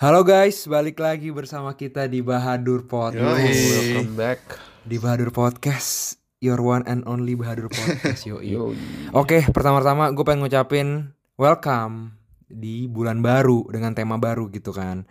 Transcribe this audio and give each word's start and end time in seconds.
Halo 0.00 0.24
guys, 0.26 0.64
balik 0.66 0.98
lagi 0.98 1.28
bersama 1.30 1.76
kita 1.76 2.08
di 2.08 2.24
Bahadur 2.24 2.88
Podcast. 2.88 3.44
Welcome 3.44 4.14
back. 4.16 4.40
Di 4.82 4.96
Bahadur 4.98 5.30
Podcast, 5.30 6.18
your 6.42 6.58
one 6.58 6.82
and 6.88 7.04
only 7.06 7.36
Bahadur 7.36 7.68
Podcast. 7.68 8.24
Yo, 8.26 8.40
Yo. 8.42 8.72
Oke, 9.14 9.44
pertama-tama 9.52 10.10
gue 10.10 10.24
pengen 10.24 10.42
ngucapin 10.42 10.88
welcome 11.36 12.16
di 12.48 12.88
bulan 12.88 13.20
baru 13.20 13.68
dengan 13.70 13.92
tema 13.92 14.16
baru 14.18 14.48
gitu 14.50 14.74
kan. 14.74 15.06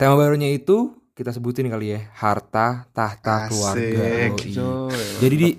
Tema 0.00 0.18
barunya 0.18 0.50
itu 0.50 0.96
kita 1.12 1.30
sebutin 1.30 1.68
kali 1.68 1.94
ya, 1.94 2.00
harta 2.16 2.88
tahta 2.96 3.46
Asik. 3.46 3.52
keluarga. 3.52 4.04
Coy. 4.34 5.00
Jadi 5.22 5.34
di 5.36 5.50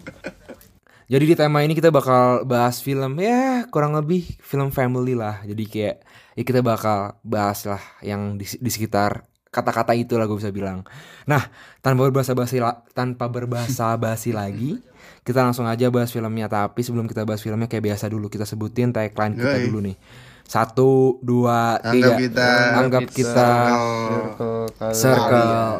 jadi 1.07 1.23
di 1.29 1.35
tema 1.37 1.61
ini 1.61 1.77
kita 1.77 1.93
bakal 1.93 2.41
bahas 2.43 2.81
film 2.81 3.21
ya 3.21 3.69
kurang 3.69 3.93
lebih 3.93 4.25
film 4.41 4.73
family 4.73 5.13
lah. 5.13 5.39
Jadi 5.45 5.63
kayak 5.69 5.97
ya 6.33 6.43
kita 6.45 6.59
bakal 6.65 7.17
bahas 7.21 7.65
lah 7.65 7.81
yang 8.01 8.37
di, 8.37 8.45
di 8.45 8.69
sekitar 8.69 9.25
kata-kata 9.53 9.93
itu 9.93 10.17
lah 10.17 10.25
gue 10.25 10.37
bisa 10.37 10.49
bilang. 10.49 10.81
Nah 11.29 11.45
tanpa 11.85 12.09
berbahasa 12.09 12.33
basi 12.33 12.57
tanpa 12.97 13.29
berbahasa 13.29 13.93
basi 14.01 14.33
lagi 14.39 14.81
kita 15.23 15.39
langsung 15.45 15.69
aja 15.69 15.87
bahas 15.93 16.09
filmnya. 16.11 16.49
Tapi 16.49 16.81
sebelum 16.81 17.05
kita 17.05 17.23
bahas 17.23 17.39
filmnya 17.45 17.69
kayak 17.69 17.93
biasa 17.93 18.09
dulu 18.09 18.27
kita 18.27 18.43
sebutin 18.49 18.91
tagline 18.91 19.37
kita 19.37 19.57
Yoi. 19.61 19.65
dulu 19.69 19.79
nih. 19.85 19.97
Satu, 20.43 21.23
dua, 21.23 21.79
tiga. 21.79 22.19
Anggap 22.19 22.19
kita 22.19 22.49
Anggap 22.83 23.03
kita 23.15 23.49
Circle 23.63 24.67
kalian. 24.75 24.91
circle 24.91 25.73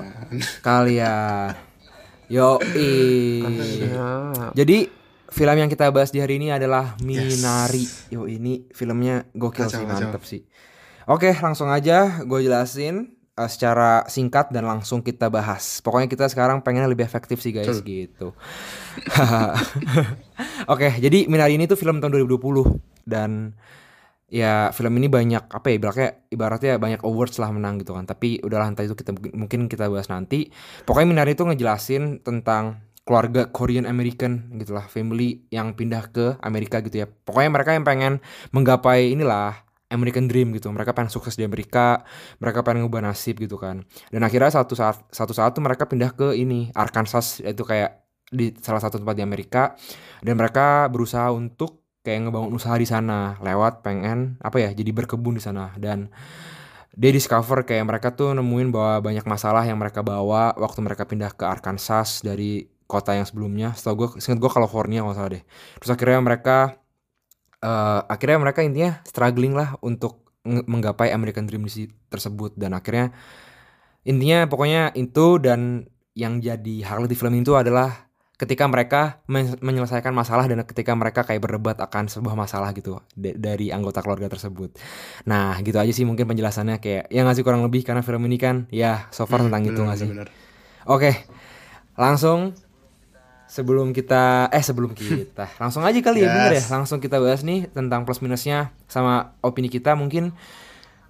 kalian. 0.63 1.51
Yo 2.33 2.57
Ya. 2.63 4.09
Jadi 4.55 5.02
film 5.33 5.57
yang 5.57 5.65
kita 5.65 5.89
bahas 5.89 6.13
di 6.13 6.21
hari 6.21 6.37
ini 6.37 6.53
adalah 6.53 6.93
Minari. 7.01 7.89
Yo 8.13 8.29
ini 8.29 8.69
filmnya 8.69 9.25
gokil 9.33 9.65
Kacau, 9.65 9.81
sih, 9.81 9.85
kacau. 9.89 9.97
mantep 10.05 10.23
sih. 10.29 10.41
Oke, 11.09 11.33
langsung 11.41 11.73
aja 11.73 12.21
gue 12.21 12.39
jelasin 12.45 13.17
uh, 13.33 13.49
secara 13.49 14.05
singkat 14.05 14.53
dan 14.53 14.69
langsung 14.69 15.01
kita 15.01 15.33
bahas. 15.33 15.81
Pokoknya 15.81 16.05
kita 16.05 16.29
sekarang 16.29 16.61
pengen 16.61 16.85
lebih 16.85 17.01
efektif 17.03 17.41
sih 17.41 17.49
guys 17.49 17.81
gitu. 17.81 18.37
Oke, 20.73 20.93
jadi 21.01 21.25
Minari 21.25 21.57
ini 21.57 21.65
tuh 21.65 21.81
film 21.81 21.97
tahun 21.97 22.13
2020 22.29 23.09
dan 23.09 23.57
ya 24.29 24.69
film 24.73 24.93
ini 24.97 25.09
banyak 25.09 25.49
apa 25.49 25.65
ya 25.69 25.75
ibaratnya 25.77 26.09
ibaratnya 26.33 26.73
banyak 26.81 27.01
awards 27.05 27.37
lah 27.37 27.53
menang 27.53 27.77
gitu 27.77 27.93
kan 27.93 28.09
tapi 28.09 28.41
udahlah 28.41 28.65
entah 28.65 28.81
itu 28.81 28.97
kita 28.97 29.13
mungkin 29.37 29.69
kita 29.69 29.85
bahas 29.93 30.09
nanti 30.09 30.49
pokoknya 30.89 31.05
Minari 31.05 31.37
itu 31.37 31.45
ngejelasin 31.45 32.25
tentang 32.25 32.81
keluarga 33.03 33.51
Korean 33.51 33.83
American 33.83 34.55
gitulah 34.55 34.87
family 34.87 35.43
yang 35.51 35.75
pindah 35.75 36.09
ke 36.11 36.25
Amerika 36.39 36.79
gitu 36.79 37.03
ya. 37.03 37.07
Pokoknya 37.07 37.51
mereka 37.51 37.71
yang 37.75 37.83
pengen 37.83 38.13
menggapai 38.55 39.11
inilah 39.11 39.63
American 39.91 40.31
Dream 40.31 40.55
gitu. 40.55 40.71
Mereka 40.71 40.95
pengen 40.95 41.11
sukses 41.11 41.35
di 41.35 41.43
Amerika 41.43 42.01
mereka 42.39 42.63
pengen 42.63 42.87
ngubah 42.87 43.03
nasib 43.03 43.37
gitu 43.43 43.59
kan. 43.59 43.83
Dan 44.09 44.23
akhirnya 44.23 44.49
satu 44.55 44.73
saat 44.73 45.03
satu 45.11 45.35
saat 45.35 45.53
tuh 45.53 45.61
mereka 45.61 45.85
pindah 45.85 46.15
ke 46.15 46.33
ini 46.33 46.71
Arkansas 46.73 47.43
itu 47.43 47.61
kayak 47.61 48.01
di 48.33 48.55
salah 48.63 48.81
satu 48.81 48.97
tempat 48.97 49.19
di 49.19 49.23
Amerika. 49.23 49.75
Dan 50.23 50.39
mereka 50.39 50.87
berusaha 50.87 51.29
untuk 51.29 51.83
kayak 52.03 52.27
ngebangun 52.27 52.51
usaha 52.55 52.75
di 52.75 52.87
sana 52.87 53.39
lewat 53.39 53.79
pengen 53.79 54.35
apa 54.43 54.59
ya 54.59 54.69
jadi 54.71 54.89
berkebun 54.95 55.37
di 55.37 55.43
sana. 55.43 55.75
Dan 55.75 56.07
dia 56.93 57.09
discover 57.09 57.65
kayak 57.65 57.89
mereka 57.89 58.13
tuh 58.13 58.37
nemuin 58.37 58.69
bahwa 58.69 59.11
banyak 59.11 59.25
masalah 59.25 59.65
yang 59.65 59.81
mereka 59.81 60.05
bawa 60.05 60.53
waktu 60.53 60.79
mereka 60.85 61.09
pindah 61.09 61.33
ke 61.33 61.41
Arkansas 61.41 62.21
dari 62.21 62.72
kota 62.93 63.17
yang 63.17 63.25
sebelumnya 63.25 63.73
setahu 63.73 63.95
gue 64.05 64.07
seingat 64.21 64.37
gue 64.37 64.51
California 64.53 65.01
kalau 65.01 65.15
salah 65.17 65.31
deh 65.33 65.43
terus 65.81 65.89
akhirnya 65.89 66.19
mereka 66.21 66.57
eh, 67.65 68.01
akhirnya 68.05 68.37
mereka 68.37 68.59
intinya 68.61 69.01
struggling 69.09 69.57
lah 69.57 69.73
untuk 69.81 70.21
menggapai 70.45 71.09
American 71.15 71.47
Dream 71.47 71.65
tersebut 72.11 72.51
dan 72.59 72.75
akhirnya 72.75 73.15
intinya 74.03 74.43
pokoknya 74.51 74.91
itu 74.99 75.39
dan 75.39 75.87
yang 76.13 76.43
jadi 76.43 76.83
highlight 76.83 77.09
di 77.09 77.17
film 77.17 77.33
itu 77.39 77.55
adalah 77.55 78.11
ketika 78.35 78.67
mereka 78.67 79.23
men- 79.31 79.55
menyelesaikan 79.63 80.11
masalah 80.11 80.51
dan 80.51 80.59
ketika 80.67 80.91
mereka 80.99 81.23
kayak 81.23 81.39
berdebat 81.39 81.79
akan 81.79 82.11
sebuah 82.11 82.35
masalah 82.35 82.75
gitu 82.75 82.99
da- 83.15 83.37
dari 83.39 83.71
anggota 83.71 84.03
keluarga 84.03 84.27
tersebut. 84.27 84.75
Nah, 85.23 85.55
gitu 85.63 85.79
aja 85.79 85.93
sih 85.95 86.03
mungkin 86.03 86.27
penjelasannya 86.27 86.83
kayak 86.83 87.07
ya 87.07 87.23
ngasih 87.23 87.47
kurang 87.47 87.63
lebih 87.63 87.87
karena 87.87 88.03
film 88.03 88.27
ini 88.27 88.35
kan 88.35 88.67
ya 88.67 89.07
so 89.15 89.23
far 89.23 89.47
tentang 89.47 89.63
itu 89.63 89.79
nggak 89.79 89.99
sih? 90.03 90.09
Bener. 90.11 90.27
Oke. 90.91 91.11
Langsung 91.95 92.51
sebelum 93.53 93.93
kita 93.93 94.49
eh 94.49 94.65
sebelum 94.65 94.97
kita. 94.97 95.45
Langsung 95.61 95.85
aja 95.85 95.93
kali 96.01 96.25
ya 96.25 96.27
Yes. 96.27 96.33
bener 96.33 96.53
ya. 96.57 96.63
Langsung 96.73 96.97
kita 96.97 97.21
bahas 97.21 97.45
nih 97.45 97.69
tentang 97.69 98.01
plus 98.01 98.17
minusnya 98.19 98.73
sama 98.89 99.37
opini 99.45 99.69
kita. 99.69 99.93
Mungkin 99.93 100.33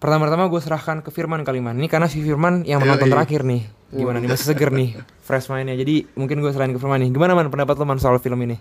pertama-tama 0.03 0.51
gue 0.51 0.59
serahkan 0.59 0.99
ke 0.99 1.09
Firman 1.09 1.47
kaliman 1.47 1.71
ini 1.79 1.87
karena 1.87 2.11
si 2.11 2.19
Firman 2.19 2.67
yang 2.67 2.83
menonton 2.83 3.07
terakhir 3.07 3.47
nih. 3.47 3.63
Gimana 3.93 4.19
nih 4.19 4.27
masih 4.27 4.51
seger 4.51 4.75
nih 4.75 4.99
fresh 5.27 5.47
mainnya. 5.47 5.79
Jadi 5.79 6.11
mungkin 6.19 6.43
gue 6.43 6.51
serahin 6.51 6.75
ke 6.75 6.81
Firman 6.83 6.99
nih. 6.99 7.15
Gimana 7.15 7.31
man 7.31 7.47
pendapat 7.47 7.79
lo 7.79 7.87
man 7.87 7.95
soal 7.97 8.19
film 8.19 8.43
ini? 8.43 8.59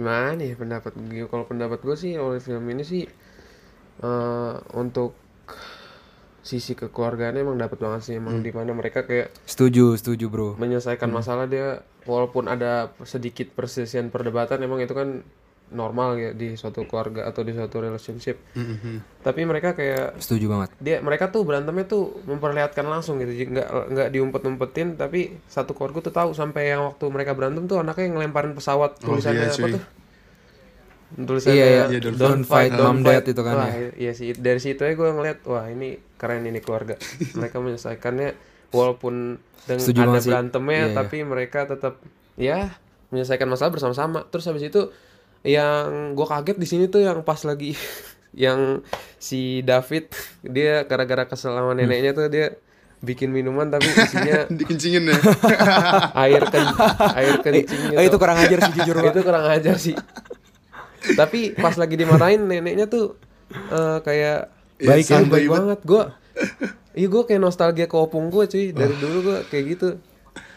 Gimana 0.00 0.32
nih 0.32 0.56
pendapat? 0.56 0.96
Gue? 0.96 1.28
Kalau 1.28 1.44
pendapat 1.44 1.84
gue 1.84 1.96
sih 1.98 2.16
oleh 2.16 2.40
film 2.40 2.64
ini 2.72 2.80
sih 2.80 3.04
eh 4.00 4.52
untuk 4.72 5.12
sisi 6.40 6.72
kekeluargaannya 6.72 7.44
emang 7.44 7.56
dapat 7.56 7.78
banget 7.78 8.00
sih 8.02 8.14
emang 8.16 8.40
di 8.40 8.48
mana 8.50 8.72
mereka 8.72 9.04
kayak 9.04 9.28
setuju 9.44 9.94
setuju 9.94 10.26
bro. 10.26 10.48
menyelesaikan 10.56 11.12
masalah 11.12 11.44
dia 11.44 11.84
walaupun 12.04 12.48
ada 12.48 12.88
sedikit 13.04 13.52
persisian 13.52 14.08
perdebatan 14.08 14.60
emang 14.60 14.80
itu 14.80 14.92
kan 14.92 15.20
normal 15.70 16.18
ya 16.18 16.30
di 16.34 16.58
suatu 16.58 16.82
keluarga 16.82 17.30
atau 17.30 17.46
di 17.46 17.54
suatu 17.54 17.78
relationship. 17.78 18.42
Mhm. 18.58 19.22
Tapi 19.22 19.46
mereka 19.46 19.70
kayak 19.70 20.18
setuju 20.18 20.50
banget. 20.50 20.68
dia 20.82 20.98
mereka 20.98 21.30
tuh 21.30 21.46
berantemnya 21.46 21.86
tuh 21.86 22.18
memperlihatkan 22.26 22.82
langsung 22.90 23.22
gitu 23.22 23.30
nggak 23.30 23.68
nggak 23.94 24.08
diumpet-umpetin 24.10 24.98
tapi 24.98 25.38
satu 25.46 25.70
keluarga 25.70 26.02
tuh 26.02 26.10
tahu 26.10 26.30
sampai 26.34 26.74
yang 26.74 26.90
waktu 26.90 27.04
mereka 27.06 27.38
berantem 27.38 27.70
tuh 27.70 27.78
anaknya 27.78 28.02
yang 28.10 28.14
ngelemparin 28.18 28.58
pesawat 28.58 28.98
Oh, 29.06 29.14
tulisannya 29.14 29.46
iya, 29.46 29.54
apa 29.54 29.66
tuh 29.78 29.82
tulisannya 31.12 31.54
Iya, 31.54 31.66
iya. 31.66 31.84
Iya, 31.88 31.98
Don't 32.00 32.16
Don't 32.16 32.44
fight, 32.44 32.70
fight, 32.70 32.78
Mom, 32.78 33.00
Dad 33.00 33.24
itu 33.24 33.40
kan 33.40 33.54
wah, 33.56 33.68
ya. 33.68 33.90
iya 33.94 34.12
sih 34.12 34.30
dari 34.32 34.58
situ 34.58 34.80
aja 34.80 34.92
gue 34.92 35.08
ngeliat 35.08 35.38
wah 35.44 35.66
ini 35.66 35.88
keren 36.14 36.42
ini 36.42 36.58
keluarga 36.58 36.94
mereka 37.36 37.58
menyelesaikannya 37.58 38.28
walaupun 38.70 39.36
dengan 39.60 39.80
Setuju 39.80 39.98
ada 39.98 40.06
banget 40.08 40.22
sih. 40.22 40.30
berantemnya 40.30 40.74
Iya, 40.76 40.86
iya. 40.86 40.94
tapi 40.94 41.16
mereka 41.22 41.60
tetap 41.64 41.94
ya 42.34 42.70
menyelesaikan 43.08 43.46
masalah 43.46 43.70
bersama-sama 43.70 44.22
terus 44.26 44.44
habis 44.44 44.62
itu 44.62 44.94
yang 45.40 46.12
gue 46.12 46.26
kaget 46.26 46.56
di 46.56 46.66
sini 46.66 46.84
tuh 46.86 47.00
yang 47.00 47.20
pas 47.20 47.42
lagi 47.42 47.74
yang 48.36 48.84
si 49.16 49.60
David 49.60 50.12
dia 50.40 50.84
gara-gara 50.84 51.24
kesel 51.24 51.50
sama 51.50 51.72
Hmm. 51.72 51.80
neneknya 51.80 52.12
tuh 52.12 52.28
dia 52.28 52.54
bikin 53.00 53.28
minuman 53.28 53.66
tapi 53.66 53.88
isinya 53.88 54.44
Dikencingin 54.52 55.08
ya. 55.08 55.16
air 56.14 56.44
ken 56.46 56.68
air 57.16 57.40
Eh, 57.96 58.04
itu 58.04 58.16
kurang 58.16 58.36
ajar 58.36 58.60
sih 58.62 58.72
jujur 58.76 58.94
itu 59.00 59.20
kurang 59.20 59.48
ajar 59.48 59.74
sih 59.74 59.96
tapi 61.16 61.56
pas 61.56 61.74
lagi 61.74 61.96
dimarahin 61.96 62.44
neneknya 62.44 62.86
tuh 62.86 63.16
eh, 63.52 63.98
kayak 64.04 64.52
Baik 64.80 64.80
ya, 64.80 64.88
baik 64.88 65.04
santai 65.04 65.44
banget. 65.44 65.78
gue 65.84 66.02
iya 66.98 67.06
gue 67.12 67.22
kayak 67.28 67.40
nostalgia 67.40 67.84
ke 67.84 67.96
opung 68.00 68.32
gue 68.32 68.48
cuy. 68.48 68.72
Dari 68.72 68.96
dulu 68.96 69.18
gue 69.28 69.38
kayak 69.52 69.64
gitu. 69.76 69.88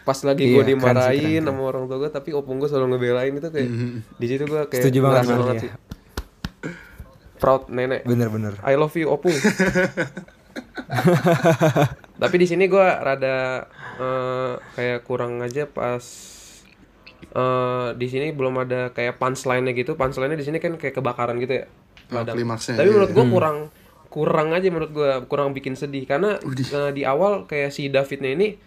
Pas 0.04 0.16
lagi 0.20 0.44
Iya, 0.48 0.52
gue 0.52 0.56
keren 0.56 0.64
sih, 0.64 0.72
dimarahin 0.76 1.42
keren, 1.44 1.48
sama 1.48 1.62
orang 1.64 1.84
tua 1.88 1.96
gue 2.00 2.10
tapi 2.12 2.30
opung 2.32 2.56
gue 2.60 2.68
selalu 2.68 2.96
ngebelain 2.96 3.32
itu 3.36 3.48
kayak 3.48 3.68
di 4.16 4.26
situ 4.28 4.44
gue 4.48 4.62
kayak 4.68 4.82
Setuju 4.84 4.98
banget, 5.00 5.24
banget 5.28 5.44
iya. 5.44 5.60
sih. 5.60 5.70
Proud 7.36 7.68
nenek. 7.68 8.08
Bener-bener 8.08 8.56
I 8.64 8.80
love 8.80 8.96
you 8.96 9.12
opung. 9.12 9.32
Tapi 12.22 12.34
di 12.38 12.46
sini 12.48 12.64
gue 12.64 12.84
rada 12.84 13.68
eh, 14.00 14.52
kayak 14.76 15.04
kurang 15.04 15.44
aja 15.44 15.68
pas 15.68 16.00
eh 17.34 17.88
di 17.92 18.06
sini 18.06 18.30
belum 18.30 18.54
ada 18.60 18.88
kayak 18.88 19.16
punchline-nya 19.16 19.72
gitu 19.72 19.92
punchline-nya 19.92 20.36
di 20.36 20.44
sini 20.44 20.58
kan 20.58 20.74
kayak 20.74 20.94
kebakaran 20.94 21.36
gitu 21.36 21.54
ya 21.56 21.66
Oh, 22.06 22.20
Ladang. 22.20 22.36
klimaksnya, 22.36 22.76
tapi 22.76 22.84
iya. 22.84 22.94
menurut 22.94 23.10
gue 23.10 23.26
kurang 23.26 23.56
kurang 24.06 24.48
aja 24.50 24.68
menurut 24.68 24.92
gue 24.92 25.08
kurang 25.24 25.50
bikin 25.50 25.72
sedih 25.72 26.04
karena 26.04 26.36
Udih. 26.38 26.68
eh, 26.68 26.92
di 26.92 27.02
awal 27.02 27.44
kayak 27.44 27.68
si 27.68 27.88
Davidnya 27.88 28.30
ini 28.30 28.60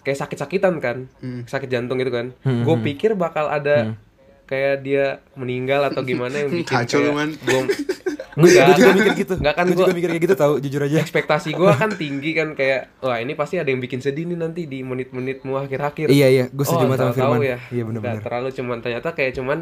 kayak 0.00 0.14
sakit-sakitan 0.16 0.78
kan 0.78 1.10
Hmm. 1.18 1.42
sakit 1.44 1.66
jantung 1.66 1.96
gitu 1.96 2.08
kan 2.08 2.30
gue 2.40 2.76
pikir 2.82 3.12
bakal 3.14 3.46
ada 3.46 3.98
kayak 4.44 4.80
dia 4.80 5.04
meninggal 5.34 5.82
atau 5.84 6.00
gimana 6.06 6.38
yang 6.38 6.54
bikin 6.54 6.70
Kacau 6.70 7.02
kayak 7.02 7.12
Man. 7.12 7.30
gue 8.34 8.44
gue 8.44 8.74
juga 8.74 8.92
mikir 8.92 9.14
gitu 9.16 9.34
Nggak 9.36 9.54
kan 9.54 9.64
gue 9.64 9.76
juga 9.76 9.92
mikir 9.92 10.08
kayak 10.08 10.22
gitu 10.22 10.34
tau 10.34 10.54
jujur 10.56 10.80
aja 10.80 10.96
ekspektasi 10.98 11.50
gue 11.50 11.70
kan 11.72 11.90
tinggi 11.92 12.30
kan 12.32 12.48
kayak 12.52 12.90
wah 12.98 13.16
ini 13.16 13.32
pasti 13.32 13.56
ada 13.56 13.66
yang 13.66 13.78
bikin 13.78 13.98
sedih 13.98 14.24
nih 14.24 14.36
nanti 14.36 14.64
di 14.64 14.80
menit-menit 14.80 15.42
mau 15.42 15.56
akhir-akhir 15.56 16.08
Iya, 16.08 16.26
iya. 16.28 16.44
Gua 16.48 16.64
setuju 16.64 16.84
banget 16.86 17.00
sama 17.00 17.12
Firman. 17.12 17.38
ya 17.40 17.58
Iya, 17.68 17.82
bener-bener. 17.84 18.12
Nggak 18.12 18.24
terlalu 18.24 18.48
cuman 18.52 18.76
ternyata 18.78 19.08
kayak 19.10 19.32
cuman 19.34 19.58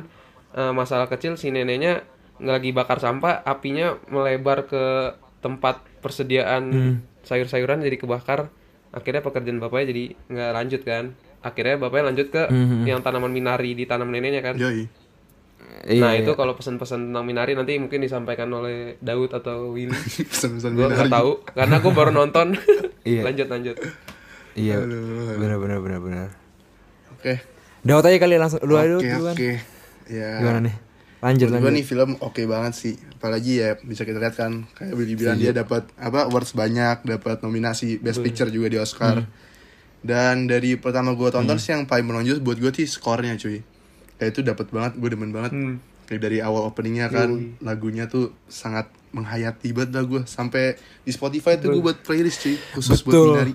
eh, 0.52 0.72
masalah 0.72 1.06
kecil 1.06 1.34
si 1.34 1.48
neneknya 1.48 2.04
lagi 2.38 2.70
bakar 2.70 2.98
sampah 2.98 3.40
apinya 3.42 3.94
melebar 4.06 4.64
ke 4.64 4.82
tempat 5.38 5.80
persediaan 6.00 6.62
Hmm. 6.66 6.94
sayur-sayuran 7.22 7.80
jadi 7.80 7.96
kebakar 7.96 8.50
akhirnya 8.90 9.20
pekerjaan 9.20 9.56
bapaknya 9.56 9.86
jadi 9.88 10.04
nggak 10.26 10.50
lanjut 10.52 10.80
kan 10.82 11.04
akhirnya 11.40 11.76
bapaknya 11.76 12.04
lanjut 12.08 12.28
ke 12.28 12.42
Hmm, 12.44 12.82
yang 12.82 13.00
tanaman 13.00 13.30
minari 13.30 13.72
ditanam 13.72 14.06
neneknya 14.06 14.42
kan 14.42 14.54
Yoi. 14.54 14.86
Iya, 15.82 15.98
nah 15.98 16.14
iya. 16.14 16.22
itu 16.22 16.38
kalau 16.38 16.54
pesan-pesan 16.54 17.10
tentang 17.10 17.26
minari 17.26 17.58
nanti 17.58 17.74
mungkin 17.74 17.98
disampaikan 17.98 18.46
oleh 18.54 18.94
Daud 19.02 19.34
atau 19.34 19.74
Willy 19.74 19.98
Pesan-pesan 20.30 20.78
gue 20.78 20.86
nggak 20.86 21.10
tahu 21.10 21.42
karena 21.42 21.76
gue 21.82 21.92
baru 21.92 22.10
nonton 22.14 22.54
Iya. 23.02 23.26
Lanjut 23.26 23.50
lanjut. 23.50 23.76
Iya. 24.54 24.78
Benar 24.78 25.58
benar 25.58 25.78
benar 25.82 25.98
benar. 25.98 26.28
Oke. 27.18 27.42
Daud 27.82 28.06
aja 28.06 28.18
kali 28.22 28.38
langsung 28.38 28.62
lu 28.62 28.78
aja 28.78 28.94
Oke, 28.94 29.10
duluan. 29.10 29.34
oke. 29.34 29.50
Ya. 30.06 30.30
Gimana 30.38 30.60
nih? 30.70 30.74
Lanjut 31.18 31.46
Menurut 31.50 31.58
gue 31.58 31.66
lanjut. 31.66 31.78
nih 31.82 31.84
film 31.86 32.10
oke 32.22 32.42
banget 32.46 32.72
sih. 32.78 32.94
Apalagi 33.18 33.52
ya 33.58 33.74
bisa 33.82 34.06
kita 34.06 34.22
lihat 34.22 34.38
kan 34.38 34.70
kayak 34.78 34.94
Willy 34.94 35.18
bilang 35.18 35.34
dia 35.34 35.50
dapat 35.50 35.90
apa 35.98 36.30
awards 36.30 36.54
banyak, 36.54 37.02
dapat 37.02 37.42
nominasi 37.42 37.98
Best 37.98 38.22
Picture 38.22 38.54
juga 38.54 38.70
di 38.70 38.78
Oscar. 38.78 39.26
Dan 40.02 40.46
dari 40.46 40.78
pertama 40.78 41.14
gue 41.14 41.26
tonton 41.30 41.58
sih 41.58 41.74
yang 41.74 41.86
paling 41.86 42.06
menonjol 42.06 42.38
buat 42.38 42.58
gue 42.58 42.70
sih 42.70 42.86
skornya 42.86 43.34
cuy. 43.34 43.62
Kayak 44.16 44.30
itu 44.32 44.40
dapat 44.42 44.66
banget, 44.68 44.92
gue 44.96 45.08
demen 45.08 45.30
banget. 45.30 45.52
Hmm. 45.52 45.76
Kayak 46.02 46.20
dari 46.22 46.38
awal 46.38 46.66
openingnya 46.66 47.08
kan 47.08 47.30
lagunya 47.58 48.04
tuh 48.04 48.36
sangat 48.44 48.90
menghayati 49.12 49.72
banget 49.72 49.92
lah 49.92 50.04
gue 50.04 50.24
sampai 50.24 50.72
di 51.00 51.12
Spotify 51.12 51.56
tuh 51.56 51.68
gue 51.70 51.84
buat 51.84 52.00
playlist 52.00 52.42
cuy 52.42 52.56
khusus 52.72 53.00
Betul. 53.00 53.12
buat 53.32 53.44
Minari. 53.44 53.54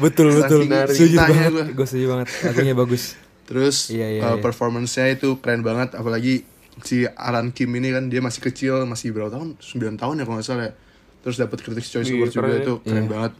Betul 0.00 0.26
betul. 0.32 0.60
Setuju 0.64 1.16
cintanya 1.16 1.48
banget. 1.50 1.66
Gue 1.72 1.86
setuju 1.86 2.06
banget. 2.12 2.26
Lagunya 2.42 2.74
bagus. 2.82 3.04
Terus 3.46 3.76
Iya, 3.88 4.08
iya, 4.10 4.20
uh, 4.20 4.34
iya. 4.34 4.42
performance-nya 4.42 5.06
itu 5.12 5.38
keren 5.38 5.62
banget 5.62 5.94
apalagi 5.94 6.42
si 6.82 7.06
Alan 7.06 7.52
Kim 7.52 7.72
ini 7.72 7.88
kan 7.88 8.08
dia 8.08 8.20
masih 8.20 8.42
kecil, 8.42 8.84
masih 8.84 9.12
berapa 9.12 9.30
tahun? 9.30 9.56
9 9.56 9.96
tahun 9.96 10.14
ya 10.18 10.24
kalau 10.24 10.36
nggak 10.36 10.44
salah 10.44 10.64
ya. 10.66 10.72
Terus 11.20 11.36
dapat 11.38 11.58
Critics 11.60 11.88
Choice 11.88 12.10
Award 12.10 12.32
juga 12.32 12.48
ya. 12.50 12.60
itu 12.60 12.74
keren 12.82 13.06
Iya. 13.06 13.10
banget. 13.12 13.32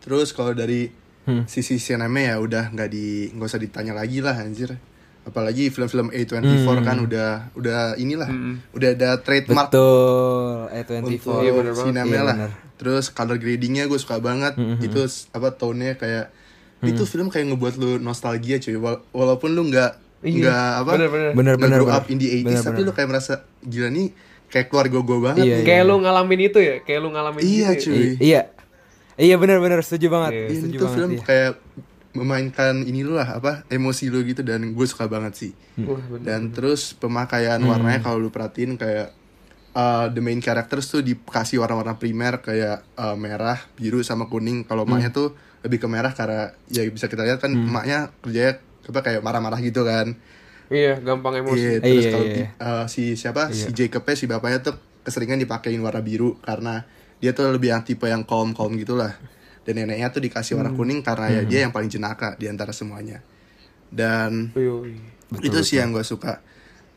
Terus 0.00 0.28
kalau 0.32 0.52
dari 0.52 0.90
Hmm. 1.22 1.46
sisi 1.46 1.78
sinema 1.78 2.18
ya 2.18 2.34
udah 2.36 2.74
nggak 2.74 2.88
di 2.90 3.30
nggak 3.30 3.46
usah 3.46 3.62
ditanya 3.62 3.94
lagi 3.94 4.18
lah 4.18 4.34
anjir. 4.34 4.74
Apalagi 5.22 5.68
film-film 5.68 6.10
A24 6.10 6.42
kan 6.82 6.98
udah 6.98 7.28
udah 7.52 7.94
inilah 7.94 8.26
udah 8.70 8.88
ada 8.90 9.10
trademark 9.16 9.68
Hmm. 9.68 9.72
Betul. 9.72 10.48
E24. 10.72 11.06
untuk 11.06 11.38
Iya, 11.38 11.52
bener 11.52 11.72
sinema 11.74 12.06
Iya, 12.08 12.22
lah. 12.22 12.36
bener. 12.36 12.50
Terus 12.74 13.04
color 13.08 13.36
gradingnya 13.36 13.84
gue 13.84 13.96
suka 13.96 14.18
banget. 14.18 14.54
Itu 14.80 15.04
s- 15.04 15.30
apa 15.30 15.52
tone-nya 15.52 15.94
kayak 15.94 16.34
itu 16.82 17.02
film 17.04 17.28
kayak 17.28 17.46
ngebuat 17.48 17.74
lu 17.76 17.90
nostalgia 17.98 18.58
cuy. 18.58 18.74
Wala- 18.74 19.02
walaupun 19.10 19.50
lu 19.50 19.62
nggak 19.64 19.92
Iya, 20.20 20.34
nggak 20.40 20.68
apa 20.76 20.90
bener-bener. 20.92 21.30
Bener 21.32 21.52
nggak 21.52 21.62
bener. 21.64 21.78
grow 21.78 21.88
bener. 21.88 21.98
up 21.98 22.06
in 22.08 22.16
the 22.16 22.28
80s 22.28 22.42
Bener, 22.44 22.62
tapi 22.64 22.74
bener. 22.76 22.86
lu 22.86 22.92
kayak 22.92 23.08
merasa 23.08 23.34
gila 23.60 23.88
nih 23.88 24.08
kayak 24.48 24.66
keluarga 24.68 24.98
gue 25.00 25.18
banget 25.20 25.44
Iya, 25.44 25.56
nih. 25.56 25.64
Kayak 25.64 25.82
lu 25.84 25.94
ngalamin 25.98 26.40
itu 26.42 26.58
ya, 26.58 26.74
kayak 26.80 27.00
lu 27.00 27.08
ngalamin 27.08 27.40
Iya, 27.40 27.68
gitu 27.72 27.82
cuy. 27.84 27.94
ya. 27.94 28.10
Iya. 28.20 28.42
Iya 29.14 29.34
benar-benar 29.36 29.78
setuju 29.80 30.06
banget. 30.08 30.30
Iya. 30.32 30.44
Ini 30.44 30.56
Setuju 30.58 30.72
tuh 30.72 30.82
banget. 30.82 30.96
film 30.96 31.10
iya. 31.12 31.22
kayak 31.22 31.50
memainkan 32.12 32.84
ini 32.84 33.00
lu 33.00 33.16
lah 33.16 33.40
apa 33.40 33.64
emosi 33.68 34.12
lu 34.12 34.20
gitu 34.22 34.40
dan 34.40 34.72
gue 34.72 34.86
suka 34.86 35.08
banget 35.08 35.32
sih. 35.34 35.52
Bener. 35.74 36.20
Dan 36.20 36.52
terus 36.52 36.92
pemakaian 36.92 37.56
Hmm. 37.56 37.70
warnanya 37.70 38.00
kalau 38.00 38.18
lu 38.18 38.28
perhatiin 38.28 38.76
kayak 38.76 39.16
uh, 39.72 40.12
the 40.12 40.20
main 40.20 40.38
characters 40.38 40.86
tuh 40.86 41.00
dikasih 41.00 41.58
warna-warna 41.58 41.96
primer 41.96 42.38
kayak 42.38 42.84
uh, 42.94 43.16
merah, 43.16 43.56
biru 43.74 44.04
sama 44.04 44.28
kuning. 44.28 44.62
Kalau 44.62 44.84
Hmm. 44.84 44.92
emaknya 44.92 45.10
tuh 45.10 45.32
lebih 45.62 45.78
ke 45.78 45.88
merah 45.88 46.12
karena 46.12 46.52
ya 46.68 46.84
bisa 46.84 47.06
kita 47.06 47.22
lihat 47.22 47.38
kan 47.38 47.48
emaknya 47.48 48.12
kerjanya 48.18 48.60
apa 48.82 49.00
kayak 49.00 49.20
marah-marah 49.22 49.58
gitu 49.58 49.82
kan. 49.82 50.12
Iya, 50.68 50.98
gampang 50.98 51.38
emosi. 51.38 51.60
Iya, 51.60 51.72
terus 51.80 52.04
Iya, 52.04 52.10
kalau 52.10 52.26
iya. 52.26 52.34
di- 52.34 52.50
uh, 52.58 52.84
si 52.88 53.02
siapa 53.14 53.52
si 53.54 53.70
Jacobnya 53.70 54.14
si 54.14 54.24
bapaknya 54.26 54.58
tuh 54.60 54.74
keseringan 55.02 55.38
dipakein 55.38 55.80
warna 55.80 56.00
biru 56.00 56.36
karena 56.40 56.84
dia 57.20 57.30
tuh 57.30 57.48
lebih 57.48 57.70
yang 57.70 57.82
tipe 57.82 58.04
yang 58.04 58.24
calm 58.24 58.52
calm 58.52 58.74
gitulah. 58.74 59.16
Dan 59.62 59.78
neneknya 59.78 60.10
tuh 60.10 60.22
dikasih 60.22 60.58
warna 60.58 60.74
kuning 60.74 61.06
karena 61.06 61.30
ya 61.30 61.42
dia 61.46 61.60
yang 61.66 61.72
paling 61.74 61.90
jenaka 61.90 62.34
di 62.34 62.50
antara 62.50 62.74
semuanya. 62.74 63.22
Dan 63.92 64.50
Yoi. 64.56 64.98
itu 65.44 65.58
sih 65.62 65.78
yang 65.78 65.94
gue 65.94 66.02
suka. 66.02 66.42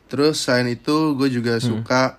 Terus 0.06 0.42
selain 0.42 0.70
itu 0.70 1.14
gue 1.18 1.28
juga 1.30 1.58
suka 1.58 2.18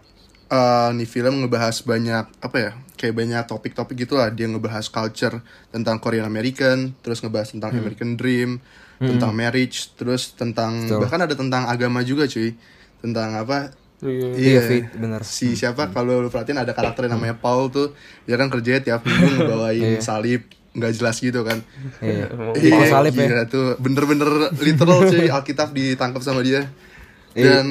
uh, 0.51 0.89
nih 0.95 1.07
film 1.07 1.43
ngebahas 1.43 1.83
banyak 1.83 2.25
apa 2.43 2.57
ya 2.59 2.71
kayak 2.95 3.15
banyak 3.15 3.43
topik-topik 3.47 4.07
gitu 4.07 4.19
lah. 4.19 4.31
Dia 4.31 4.47
ngebahas 4.47 4.87
culture 4.87 5.39
tentang 5.71 5.99
Korean 5.99 6.27
American 6.27 6.95
terus 7.03 7.19
ngebahas 7.19 7.51
tentang 7.55 7.71
American 7.75 8.15
Dream 8.15 8.59
tentang 8.97 9.29
marriage 9.37 9.93
terus 9.93 10.33
tentang 10.33 10.89
Betul. 10.89 11.05
bahkan 11.05 11.21
ada 11.21 11.35
tentang 11.37 11.69
agama 11.69 12.01
juga 12.01 12.25
cuy. 12.25 12.57
Tentang 12.97 13.29
apa 13.37 13.71
Iya. 13.97 14.29
Iya, 14.31 14.59
Fit, 14.61 14.85
bener. 14.93 15.21
si 15.21 15.53
siapa 15.53 15.89
kalau 15.89 16.19
lu 16.19 16.29
perhatiin 16.29 16.53
ada 16.55 16.69
karakter 16.71 17.05
yang 17.05 17.17
namanya 17.17 17.35
Paul 17.35 17.67
tuh 17.67 17.97
dia 18.23 18.35
kan 18.35 18.45
kerjanya 18.47 18.81
tiap 18.83 19.01
minggu 19.01 19.25
ngebawain 19.41 19.97
salib 19.99 20.45
nggak 20.71 20.91
jelas 20.93 21.17
gitu 21.17 21.41
kan 21.41 21.65
Iya. 21.99 22.29
Iya, 22.53 22.69
Paul 22.71 22.85
salib 22.85 23.13
ya. 23.13 23.43
tuh 23.45 23.73
bener-bener 23.77 24.29
literal 24.55 25.01
cuy 25.03 25.25
Alkitab 25.27 25.71
ditangkap 25.71 26.21
sama 26.21 26.41
dia 26.41 26.69
Iya. 27.33 27.41
dan 27.43 27.65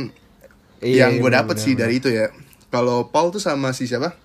Iya, 0.77 1.07
yang 1.07 1.13
iya, 1.15 1.21
gue 1.21 1.31
dapet 1.33 1.55
bener, 1.55 1.63
sih 1.63 1.73
dari 1.75 1.95
itu 1.97 2.09
ya 2.09 2.29
kalau 2.69 3.07
Paul 3.07 3.31
tuh 3.31 3.39
sama 3.39 3.71
si 3.71 3.87
siapa 3.87 4.19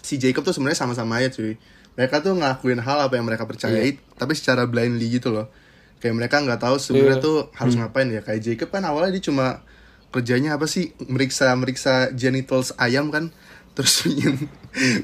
si 0.00 0.16
Jacob 0.16 0.40
tuh 0.40 0.50
sebenarnya 0.50 0.78
sama-sama 0.78 1.18
aja 1.18 1.28
cuy 1.30 1.58
mereka 1.92 2.22
tuh 2.22 2.32
ngelakuin 2.32 2.78
hal 2.78 2.98
apa 3.02 3.14
yang 3.14 3.26
mereka 3.26 3.42
percayai 3.42 3.90
Iya. 3.90 4.14
tapi 4.14 4.32
secara 4.32 4.64
blindly 4.64 5.10
gitu 5.12 5.28
loh 5.28 5.50
kayak 5.98 6.14
mereka 6.14 6.38
nggak 6.38 6.56
tahu 6.58 6.78
sebenarnya 6.78 7.18
Iya. 7.18 7.26
tuh 7.26 7.36
harus 7.52 7.74
Hmm. 7.74 7.84
ngapain 7.84 8.08
ya 8.08 8.22
kayak 8.22 8.40
Jacob 8.40 8.70
kan 8.70 8.82
awalnya 8.82 9.12
dia 9.12 9.24
cuma 9.26 9.60
kerjanya 10.10 10.54
apa 10.54 10.66
sih 10.66 10.90
meriksa 11.02 11.54
meriksa 11.54 11.92
genitals 12.12 12.74
ayam 12.76 13.08
kan 13.08 13.30
terus 13.78 14.02
pingin 14.02 14.34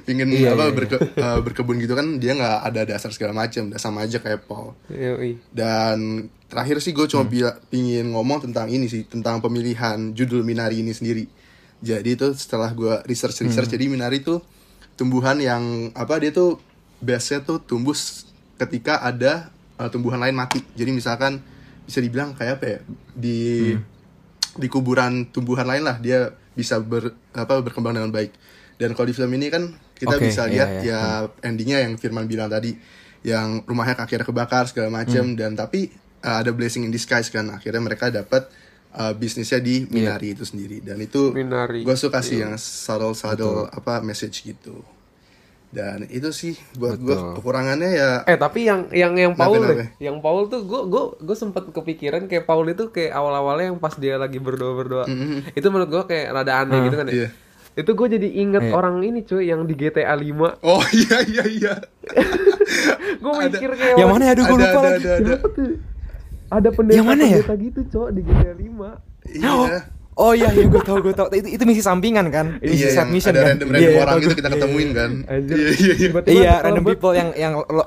pingin 0.02 0.26
Iya, 0.28 0.52
apa 0.52 0.64
iya, 0.64 0.74
berke- 0.74 1.02
eh, 1.08 1.38
berkebun 1.40 1.78
gitu 1.78 1.94
kan 1.94 2.18
dia 2.18 2.34
nggak 2.34 2.58
ada 2.64 2.80
dasar 2.84 3.10
segala 3.10 3.32
macam 3.32 3.70
udah 3.70 3.78
sama 3.78 4.02
aja 4.02 4.18
kayak 4.18 4.44
Paul 4.44 4.74
Yoi. 4.88 5.38
dan 5.48 6.26
terakhir 6.46 6.78
sih 6.78 6.90
gue 6.90 7.06
cuma 7.06 7.22
Hmm. 7.22 7.30
bila- 7.30 7.56
pingin 7.64 8.06
ngomong 8.08 8.42
tentang 8.42 8.66
ini 8.66 8.86
sih 8.86 9.02
tentang 9.04 9.38
pemilihan 9.38 10.10
judul 10.12 10.42
Minari 10.42 10.78
ini 10.78 10.90
sendiri. 10.90 11.26
Jadi 11.76 12.10
itu 12.12 12.26
setelah 12.32 12.70
gue 12.70 13.02
research 13.04 13.42
research 13.42 13.66
Hmm. 13.66 13.74
jadi 13.74 13.84
Minari 13.88 14.18
tuh 14.20 14.42
tumbuhan 14.94 15.36
yang 15.36 15.62
apa 15.92 16.16
dia 16.16 16.30
tuh 16.30 16.58
base-nya 16.98 17.42
tuh 17.42 17.58
tumbuh 17.60 17.94
ketika 18.56 18.98
ada 19.00 19.50
uh, 19.76 19.86
tumbuhan 19.86 20.18
lain 20.18 20.34
mati. 20.34 20.62
Jadi 20.72 20.90
misalkan 20.90 21.38
bisa 21.82 21.98
dibilang 21.98 22.32
kayak 22.32 22.58
apa 22.58 22.66
ya 22.66 22.78
di 23.12 23.38
Hmm. 23.72 23.82
Di 24.56 24.68
kuburan 24.68 25.28
tumbuhan 25.28 25.64
lain 25.64 25.84
lah 25.84 25.96
dia 25.96 26.30
bisa 26.52 26.80
ber 26.80 27.12
apa 27.32 27.60
berkembang 27.60 27.92
dengan 27.92 28.10
baik. 28.10 28.32
Dan 28.76 28.92
kalau 28.92 29.08
di 29.08 29.14
film 29.14 29.32
ini 29.32 29.48
kan 29.48 29.68
kita 29.92 30.16
Oke, 30.16 30.28
bisa 30.28 30.44
iya, 30.44 30.52
lihat 30.52 30.70
iya. 30.84 30.92
ya 30.92 31.00
endingnya 31.42 31.80
yang 31.80 31.96
Firman 31.96 32.24
bilang 32.24 32.48
tadi 32.48 32.76
yang 33.24 33.64
rumahnya 33.64 33.96
akhirnya 33.96 34.22
kebakar 34.22 34.68
segala 34.68 34.92
macam 34.92 35.32
Hmm. 35.32 35.34
dan 35.34 35.52
tapi 35.52 35.88
uh, 36.22 36.40
ada 36.40 36.52
blessing 36.52 36.84
in 36.84 36.92
disguise 36.92 37.28
kan 37.28 37.48
akhirnya 37.48 37.80
mereka 37.80 38.12
dapat 38.12 38.46
uh, 38.92 39.12
bisnisnya 39.12 39.58
di 39.58 39.82
Iya. 39.82 40.12
Minari 40.12 40.28
itu 40.32 40.44
sendiri 40.44 40.78
dan 40.80 41.00
itu 41.00 41.32
Minari. 41.32 41.82
gue 41.82 41.96
suka 41.96 42.20
sih 42.20 42.40
yang 42.40 42.54
subtle 42.56 43.12
subtle 43.12 43.66
apa 43.66 43.98
message 44.00 44.44
gitu 44.44 44.84
dan 45.68 46.06
itu 46.06 46.30
sih 46.30 46.54
buat 46.72 46.96
gue 46.96 47.12
kekurangannya 47.34 47.90
ya 47.90 48.10
Eh 48.24 48.34
tapi 48.34 48.64
yang 48.64 48.86
yang 48.90 49.12
yang 49.12 49.32
Paul 49.32 49.58
kenapa? 49.58 49.74
deh, 49.76 49.88
yang 49.98 50.18
Paul 50.18 50.46
tuh 50.46 50.62
gue 50.62 50.80
gue 50.84 51.02
gue 51.18 51.34
sempat 51.34 51.66
kepikiran 51.66 52.24
kayak 52.24 52.44
Paul 52.44 52.64
itu 52.66 52.88
kayak 52.88 53.12
awal-awalnya 53.12 53.68
yang 53.68 53.78
pas 53.78 53.92
dia 53.92 54.14
lagi 54.14 54.38
berdoa 54.38 54.72
berdoa, 54.74 55.04
itu 55.50 55.66
menurut 55.66 55.90
gue 55.90 56.02
kayak 56.06 56.26
rada 56.32 56.52
aneh 56.58 56.80
gitu 56.82 56.96
kan 56.96 57.06
ya. 57.06 57.14
iya. 57.16 57.28
Itu 57.74 57.92
gue 57.92 58.08
jadi 58.10 58.28
inget 58.38 58.62
Iya. 58.62 58.72
orang 58.72 58.96
ini 59.00 59.20
cuy 59.20 59.44
yang 59.44 59.62
di 59.62 59.74
GTA 59.74 60.14
5 60.14 60.64
oh 60.64 60.80
iya 60.96 61.16
iya 61.22 61.44
iya 61.44 61.74
Gue 63.18 63.32
mikir 63.42 63.68
kayak 63.70 63.96
Yang 63.96 64.08
mana 64.10 64.22
ya? 64.24 64.32
Aduh, 64.32 64.44
gue 64.44 64.54
ada 64.54 64.64
lupa 64.64 64.78
ada 64.78 64.88
lagi. 64.88 64.96
ada 64.96 65.12
ada 65.12 65.26
Siapa 65.28 65.48
tuh? 65.50 65.68
Ada 66.46 66.68
pendeta 66.70 66.96
Yang 66.96 67.06
mana 67.06 67.22
ya? 67.22 67.36
pendeta 67.36 67.54
gitu 67.58 67.80
cowok 67.86 68.10
di 68.10 68.20
GTA 68.22 68.54
5 68.54 68.64
iya 69.28 69.50
Oh 69.52 69.66
iya 70.16 70.48
iya 70.48 70.64
gue 70.64 70.80
tau 70.80 70.96
gue 70.98 71.12
tau 71.12 71.28
itu 71.28 71.60
itu 71.60 71.62
misi 71.68 71.84
sampingan 71.84 72.32
kan? 72.32 72.56
Misi 72.64 72.88
iya. 72.88 72.88
side 72.88 73.00
yang 73.04 73.10
mission 73.12 73.32
ada 73.36 73.40
kan? 73.44 73.48
random 73.52 73.68
random 73.68 73.92
Iya, 73.92 74.00
orang 74.00 74.16
gitu 74.16 74.28
gue. 74.32 74.38
kita 74.40 74.48
ketemuin 74.56 74.90
kan? 74.96 75.10
Iya 75.28 75.68
iya 75.76 75.92
iya. 75.92 76.08
Iya 76.24 76.52
random 76.64 76.84
people 76.88 77.12
yang 77.12 77.28
yang 77.36 77.52
lo 77.60 77.84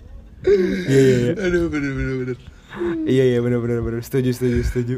iya 0.90 1.00
iya 1.02 1.16
iya. 1.26 1.32
Aduh 1.36 1.66
bener 1.66 1.90
bener 1.90 2.14
bener. 2.22 2.36
Iya 3.02 3.24
iya 3.34 3.38
benar 3.42 3.58
benar 3.58 3.78
benar 3.82 4.00
setuju 4.00 4.30
setuju 4.30 4.58
setuju. 4.62 4.94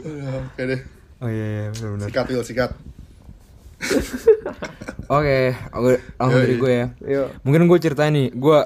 Oke 0.53 0.63
deh. 0.69 0.81
Oh 1.25 1.31
iya 1.33 1.47
iya 1.49 1.65
benar 1.73 1.91
benar 1.97 2.07
sikat 2.13 2.25
Will 2.29 2.45
sikat. 2.45 2.71
Oke 5.17 5.39
gue 5.57 5.95
langsung 6.21 6.41
dari 6.41 6.57
gue 6.61 6.73
ya. 6.73 6.87
Yo. 7.01 7.23
mungkin 7.43 7.65
gue 7.65 7.79
ceritain 7.81 8.13
nih 8.13 8.29
gue 8.31 8.59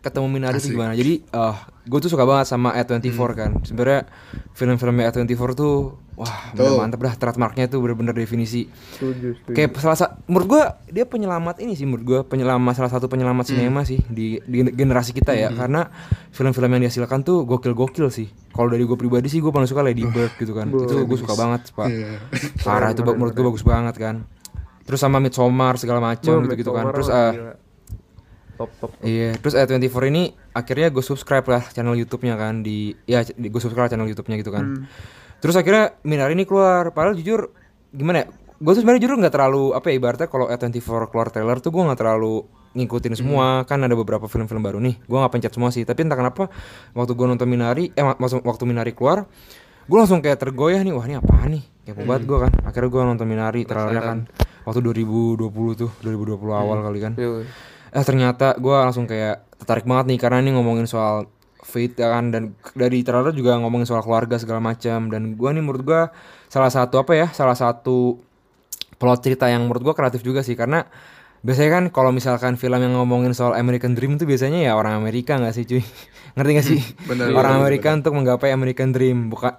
ketemu 0.00 0.26
Minari 0.26 0.58
tuh 0.58 0.66
Asik. 0.66 0.74
gimana? 0.74 0.92
Jadi 0.98 1.14
eh 1.22 1.56
gue 1.80 1.98
tuh 2.00 2.12
suka 2.12 2.28
banget 2.28 2.46
sama 2.48 2.76
A24 2.76 3.20
kan. 3.32 3.50
Sebenarnya 3.64 4.04
film-filmnya 4.52 5.08
A24 5.08 5.42
tuh 5.56 5.96
wah 6.20 6.52
bener 6.52 6.76
Tuh. 6.76 6.78
mantep 6.78 7.00
dah. 7.00 7.14
Trademarknya 7.16 7.72
tuh 7.72 7.80
bener-bener 7.80 8.12
definisi. 8.12 8.68
Setuju, 8.92 9.40
setuju. 9.40 9.56
kayak 9.56 9.70
salah 9.80 9.96
satu 9.96 10.12
menurut 10.28 10.46
gue 10.52 10.62
dia 10.92 11.04
penyelamat 11.08 11.64
ini 11.64 11.72
sih 11.72 11.88
menurut 11.88 12.04
gue 12.04 12.20
penyelamat 12.28 12.74
salah 12.76 12.92
satu 12.92 13.08
penyelamat 13.08 13.48
sinema 13.48 13.80
sih 13.88 13.96
di, 14.12 14.36
di 14.44 14.58
generasi 14.68 15.16
kita 15.16 15.32
ya. 15.32 15.48
Karena 15.56 15.88
film-film 16.30 16.68
yang 16.76 16.82
dihasilkan 16.84 17.24
tuh 17.24 17.48
gokil-gokil 17.48 18.12
sih. 18.12 18.28
Kalau 18.52 18.68
dari 18.68 18.84
gue 18.84 18.98
pribadi 19.00 19.32
sih 19.32 19.40
gue 19.40 19.48
paling 19.48 19.70
suka 19.70 19.80
Lady 19.80 20.04
Bird 20.04 20.36
gitu 20.36 20.52
kan. 20.52 20.68
Itu 20.68 21.08
gue 21.08 21.18
suka 21.18 21.32
banget 21.32 21.72
pak. 21.72 21.88
Iya. 21.88 22.20
parah 22.60 22.92
itu 22.92 23.00
menurut 23.00 23.32
gue 23.32 23.44
bagus 23.46 23.64
banget 23.64 23.96
kan. 23.96 24.28
Terus 24.84 25.00
sama 25.00 25.22
Midsommar 25.22 25.78
segala 25.78 26.02
macam 26.02 26.42
Wah, 26.42 26.44
gitu 26.50 26.54
gitu 26.66 26.70
kan 26.74 26.84
terus 26.90 27.08
ah 27.08 27.30
gila. 27.30 27.52
Top 28.60 28.70
top 28.76 28.90
Iya, 29.00 29.32
terus 29.34 29.56
A24 29.56 29.80
ini 30.06 30.22
akhirnya 30.52 30.88
gue 30.88 31.00
subscribe 31.00 31.46
lah 31.46 31.64
channel 31.66 31.96
YouTube-nya 31.96 32.36
kan 32.36 32.60
di 32.60 32.92
ya 33.04 33.24
gue 33.24 33.56
subscribe 33.56 33.88
channel 33.88 34.04
YouTube-nya 34.06 34.36
gitu 34.36 34.52
kan. 34.52 34.84
Terus 35.38 35.56
akhirnya 35.56 35.96
Minari 36.02 36.36
ini 36.36 36.44
keluar. 36.44 36.92
Padahal 36.92 37.16
jujur 37.16 37.48
gimana 37.88 38.22
ya? 38.22 38.26
gue 38.60 38.68
tuh 38.70 38.84
sebenarnya 38.84 39.00
jujur 39.00 39.16
nggak 39.16 39.32
terlalu 39.32 39.72
apa 39.72 39.88
ya 39.88 39.94
ibaratnya 39.96 40.28
kalau 40.28 40.44
A24 40.46 40.76
keluar 41.08 41.26
trailer 41.26 41.56
tuh 41.58 41.72
gue 41.72 41.80
nggak 41.80 41.96
terlalu 41.96 42.44
ngikutin 42.70 43.16
semua. 43.16 43.64
Kan 43.64 43.80
ada 43.80 43.96
beberapa 43.96 44.28
film-film 44.28 44.60
baru 44.60 44.76
nih 44.78 45.00
gue 45.00 45.16
nggak 45.16 45.32
pencet 45.32 45.52
semua 45.52 45.72
sih. 45.72 45.82
Tapi 45.82 46.04
entah 46.04 46.14
kenapa 46.14 46.52
waktu 46.92 47.12
gue 47.14 47.26
nonton 47.26 47.48
Minari 47.48 47.88
eh 47.90 48.04
mak- 48.04 48.20
maksud 48.20 48.44
waktu 48.44 48.64
Minari 48.64 48.92
keluar 48.92 49.24
gue 49.82 49.96
langsung 49.96 50.20
kayak 50.20 50.38
tergoyah 50.38 50.78
nih 50.78 50.92
wah 50.92 51.02
ini 51.02 51.16
apa 51.16 51.34
nih? 51.48 51.64
Kayak 51.82 52.04
banget 52.04 52.22
gue 52.22 52.38
kan. 52.38 52.52
Akhirnya 52.62 52.88
gue 52.88 53.00
nonton 53.02 53.26
Minari 53.26 53.60
trailernya 53.64 54.02
kan 54.04 54.18
waktu 54.60 54.80
2020 54.84 55.40
tuh 55.74 55.90
2020 55.98 56.36
awal 56.52 56.78
kali 56.84 56.98
kan. 57.00 57.12
Iya. 57.16 57.48
Eh 57.90 58.04
ternyata 58.06 58.54
gue 58.58 58.74
langsung 58.74 59.10
kayak 59.10 59.58
tertarik 59.58 59.84
banget 59.84 60.14
nih 60.14 60.18
karena 60.22 60.38
ini 60.40 60.50
ngomongin 60.54 60.86
soal 60.86 61.26
fate 61.60 62.00
ya 62.00 62.08
kan 62.10 62.32
dan 62.32 62.56
dari 62.74 63.04
trailer 63.04 63.30
juga 63.36 63.54
ngomongin 63.60 63.86
soal 63.86 64.02
keluarga 64.02 64.40
segala 64.40 64.58
macam. 64.58 65.12
Dan 65.12 65.36
gue 65.36 65.50
nih 65.52 65.62
menurut 65.62 65.82
gue 65.84 66.02
salah 66.50 66.72
satu 66.72 67.00
apa 67.00 67.12
ya 67.14 67.26
salah 67.30 67.54
satu 67.54 68.18
plot 68.96 69.20
cerita 69.24 69.46
yang 69.46 69.68
menurut 69.68 69.92
gue 69.92 69.94
kreatif 69.94 70.24
juga 70.24 70.40
sih. 70.42 70.58
Karena 70.58 70.82
biasanya 71.40 71.70
kan 71.70 71.84
kalau 71.94 72.10
misalkan 72.10 72.56
film 72.56 72.80
yang 72.80 72.96
ngomongin 72.96 73.32
soal 73.32 73.54
American 73.56 73.94
Dream 73.94 74.18
itu 74.18 74.26
biasanya 74.26 74.60
ya 74.60 74.72
orang 74.76 74.98
Amerika 74.98 75.38
nggak 75.38 75.54
sih 75.54 75.64
cuy? 75.68 75.82
Ngerti 76.36 76.50
gak 76.54 76.66
sih? 76.66 76.80
Bener, 77.10 77.34
orang 77.34 77.58
bener, 77.58 77.62
Amerika 77.66 77.88
untuk 77.90 78.12
menggapai 78.14 78.54
American 78.54 78.94
Dream 78.94 79.34
bukan 79.34 79.54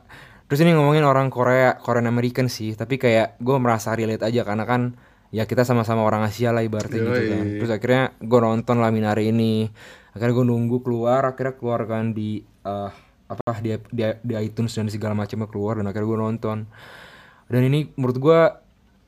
terus 0.47 0.67
ini 0.67 0.75
ngomongin 0.75 1.07
orang 1.07 1.31
Korea 1.31 1.79
Korean 1.79 2.07
American 2.11 2.51
sih. 2.51 2.75
Tapi 2.75 2.99
kayak 2.99 3.39
gue 3.39 3.57
merasa 3.61 3.95
relate 3.95 4.23
aja 4.27 4.43
karena 4.43 4.67
kan 4.67 4.95
ya 5.31 5.47
kita 5.47 5.63
sama-sama 5.63 6.03
orang 6.03 6.27
Asia 6.27 6.51
lah 6.51 6.61
ibaratnya 6.61 6.99
gitu 6.99 7.11
kan. 7.31 7.45
Yoi. 7.47 7.57
terus 7.63 7.71
akhirnya 7.71 8.03
gue 8.19 8.39
nonton 8.43 8.75
lah 8.83 8.91
Minari 8.91 9.31
ini. 9.31 9.71
Akhirnya 10.11 10.43
gue 10.43 10.45
nunggu 10.45 10.77
keluar 10.83 11.23
akhirnya 11.23 11.55
keluar 11.55 11.87
kan 11.87 12.11
di 12.11 12.43
eh, 12.43 12.91
apa 13.31 13.51
di, 13.63 13.71
di, 13.95 14.03
di 14.27 14.33
iTunes 14.35 14.75
dan 14.75 14.91
segala 14.91 15.15
macamnya 15.15 15.47
keluar 15.47 15.79
dan 15.79 15.87
akhirnya 15.87 16.07
gue 16.11 16.19
nonton. 16.19 16.57
Dan 17.47 17.61
ini 17.63 17.87
menurut 17.95 18.17
gue 18.19 18.39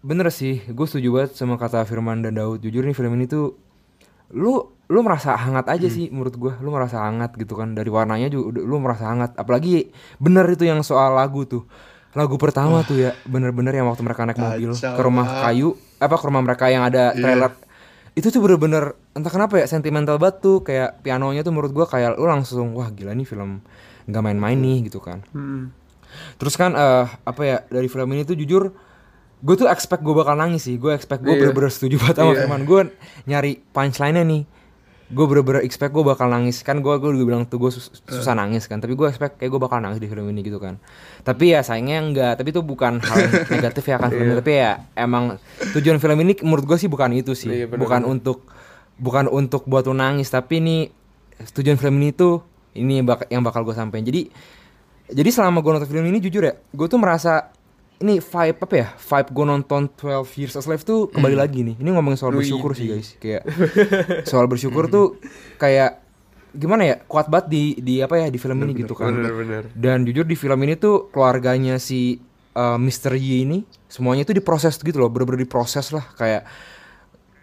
bener 0.04 0.28
sih 0.32 0.64
gue 0.64 0.86
setuju 0.88 1.12
banget 1.12 1.32
sama 1.36 1.60
kata 1.60 1.84
Firman 1.84 2.24
dan 2.24 2.40
Daud. 2.40 2.64
Jujur 2.64 2.88
nih 2.88 2.96
film 2.96 3.20
ini 3.20 3.28
tuh 3.28 3.60
lu 4.32 4.72
lu 4.88 5.00
merasa 5.00 5.36
hangat 5.36 5.68
aja 5.72 5.88
sih 5.92 6.08
menurut 6.12 6.36
gue 6.40 6.54
lu 6.64 6.72
merasa 6.72 7.04
hangat 7.04 7.36
gitu 7.36 7.60
kan. 7.60 7.76
Dari 7.76 7.92
warnanya 7.92 8.32
juga 8.32 8.64
lu 8.64 8.80
merasa 8.80 9.12
hangat. 9.12 9.36
Apalagi 9.36 9.92
bener 10.24 10.48
itu 10.48 10.64
yang 10.64 10.80
soal 10.88 11.20
lagu 11.20 11.44
tuh 11.44 11.68
lagu 12.14 12.36
pertama 12.36 12.82
tuh 12.82 12.98
ya 13.00 13.12
bener-bener 13.24 13.74
yang 13.74 13.86
waktu 13.86 14.02
mereka 14.02 14.24
naik 14.24 14.38
mobil 14.38 14.72
Kacau. 14.72 14.94
ke 14.94 15.02
rumah 15.02 15.26
banget. 15.26 15.44
kayu 15.44 15.70
apa 15.98 16.16
ke 16.16 16.26
rumah 16.26 16.42
mereka 16.42 16.66
yang 16.68 16.84
ada 16.84 17.12
trailer. 17.12 17.52
Itu 18.14 18.30
tuh 18.30 18.40
bener-bener 18.40 18.84
entah 19.12 19.28
kenapa 19.28 19.58
ya 19.58 19.66
sentimental 19.66 20.16
banget 20.16 20.38
tuh 20.40 20.62
kayak 20.62 21.02
pianonya 21.02 21.42
tuh 21.42 21.50
menurut 21.50 21.72
gua 21.72 21.86
kayak 21.86 22.14
lu 22.14 22.26
langsung 22.26 22.72
wah 22.72 22.88
gila 22.88 23.12
nih 23.12 23.24
film 23.24 23.66
nggak 24.06 24.22
main-main 24.22 24.56
nih 24.56 24.88
gitu 24.88 25.00
kan. 25.00 25.26
Hmm. 25.30 25.74
terus 26.38 26.54
kan 26.54 26.72
eh 26.72 27.10
apa 27.10 27.42
ya 27.42 27.58
dari 27.68 27.88
film 27.88 28.06
ini 28.08 28.22
tuh 28.22 28.36
jujur 28.36 28.70
gue 29.40 29.56
tuh 29.58 29.66
expect 29.66 30.00
gue 30.00 30.14
bakal 30.14 30.38
nangis 30.38 30.64
sih. 30.64 30.78
Gue 30.78 30.94
expect 30.94 31.20
gue 31.20 31.34
Iya. 31.34 31.42
bener-bener 31.44 31.68
setuju 31.68 31.98
banget 31.98 32.16
sama 32.16 32.32
Firman 32.38 32.64
gue 32.64 32.82
nyari 33.26 33.60
punchline-nya 33.68 34.22
nih 34.24 34.42
gue 35.12 35.26
bener-bener 35.28 35.62
expect 35.68 35.92
gue 35.92 36.04
bakal 36.06 36.32
nangis. 36.32 36.64
Kan 36.64 36.80
gue 36.80 36.94
gue 37.02 37.10
juga 37.12 37.26
bilang 37.28 37.44
tuh 37.44 37.60
gue 37.60 37.72
susah 38.08 38.34
nangis 38.38 38.70
kan. 38.70 38.80
Tapi 38.80 38.96
gue 38.96 39.08
expect 39.10 39.42
kayak 39.42 39.52
gue 39.52 39.62
bakal 39.62 39.84
nangis 39.84 40.00
di 40.00 40.08
film 40.08 40.30
ini 40.32 40.46
gitu 40.46 40.62
kan. 40.62 40.80
Tapi 41.28 41.58
ya 41.58 41.60
sayangnya 41.66 41.98
enggak. 42.00 42.34
Tapi 42.40 42.50
itu 42.56 42.62
bukan 42.64 43.04
hal 43.04 43.18
negatif 43.56 43.84
ya 43.84 43.98
kan. 44.00 44.10
Film 44.14 44.32
ini. 44.32 44.38
tapi 44.40 44.52
ya 44.56 44.72
emang 44.96 45.38
tujuan 45.76 45.98
film 46.00 46.18
ini 46.24 46.34
menurut 46.46 46.66
gue 46.66 46.78
sih 46.80 46.88
bukan 46.88 47.10
itu 47.12 47.36
sih. 47.36 47.52
Iya, 47.52 47.66
bener, 47.68 47.84
bukan 47.84 48.02
untuk 48.08 48.48
bukan 48.96 49.28
untuk 49.28 49.68
buat 49.68 49.84
lu 49.90 49.96
nangis. 49.98 50.32
Tapi 50.32 50.64
ini 50.64 50.78
tujuan 51.52 51.76
film 51.76 52.00
ini 52.00 52.16
tuh 52.16 52.40
ini 52.80 53.04
yang 53.30 53.44
bakal 53.44 53.68
gue 53.68 53.76
sampein. 53.76 54.08
Jadi 54.08 54.30
jadi 55.12 55.30
selama 55.30 55.60
gue 55.60 55.72
nonton 55.76 55.90
film 55.90 56.06
ini 56.08 56.24
jujur 56.24 56.44
ya 56.48 56.54
gue 56.56 56.88
tuh 56.88 56.98
merasa 57.02 57.52
ini 58.04 58.20
vibe 58.20 58.60
apa 58.60 58.76
ya? 58.76 58.88
Vibe 59.00 59.30
gue 59.32 59.46
nonton 59.48 59.82
12 59.96 60.40
Years 60.44 60.60
a 60.60 60.62
Slave 60.62 60.84
tuh 60.84 61.08
kembali 61.08 61.40
lagi 61.40 61.64
nih. 61.64 61.76
Ini 61.80 61.90
ngomongin 61.96 62.20
soal 62.20 62.36
bersyukur 62.36 62.76
sih 62.76 62.92
guys. 62.92 63.16
Kayak 63.16 63.48
soal 64.30 64.46
bersyukur 64.52 64.92
tuh 64.92 65.24
kayak 65.56 66.04
gimana 66.52 66.84
ya? 66.84 66.96
Kuat 67.08 67.32
banget 67.32 67.48
di 67.48 67.64
di 67.80 68.04
apa 68.04 68.20
ya? 68.20 68.28
Di 68.28 68.36
film 68.36 68.60
ini 68.68 68.76
gitu 68.76 68.92
kan. 68.92 69.16
Bener-bener. 69.16 69.72
dan 69.72 70.04
jujur 70.04 70.28
di 70.28 70.36
film 70.36 70.60
ini 70.68 70.76
tuh 70.76 71.08
keluarganya 71.16 71.80
si 71.80 72.20
uh, 72.60 72.76
Mr. 72.76 73.16
Y 73.16 73.48
ini 73.48 73.64
semuanya 73.88 74.28
tuh 74.28 74.36
diproses 74.36 74.76
gitu 74.76 75.00
loh. 75.00 75.08
Bener-bener 75.08 75.48
diproses 75.48 75.96
lah. 75.96 76.04
Kayak 76.20 76.44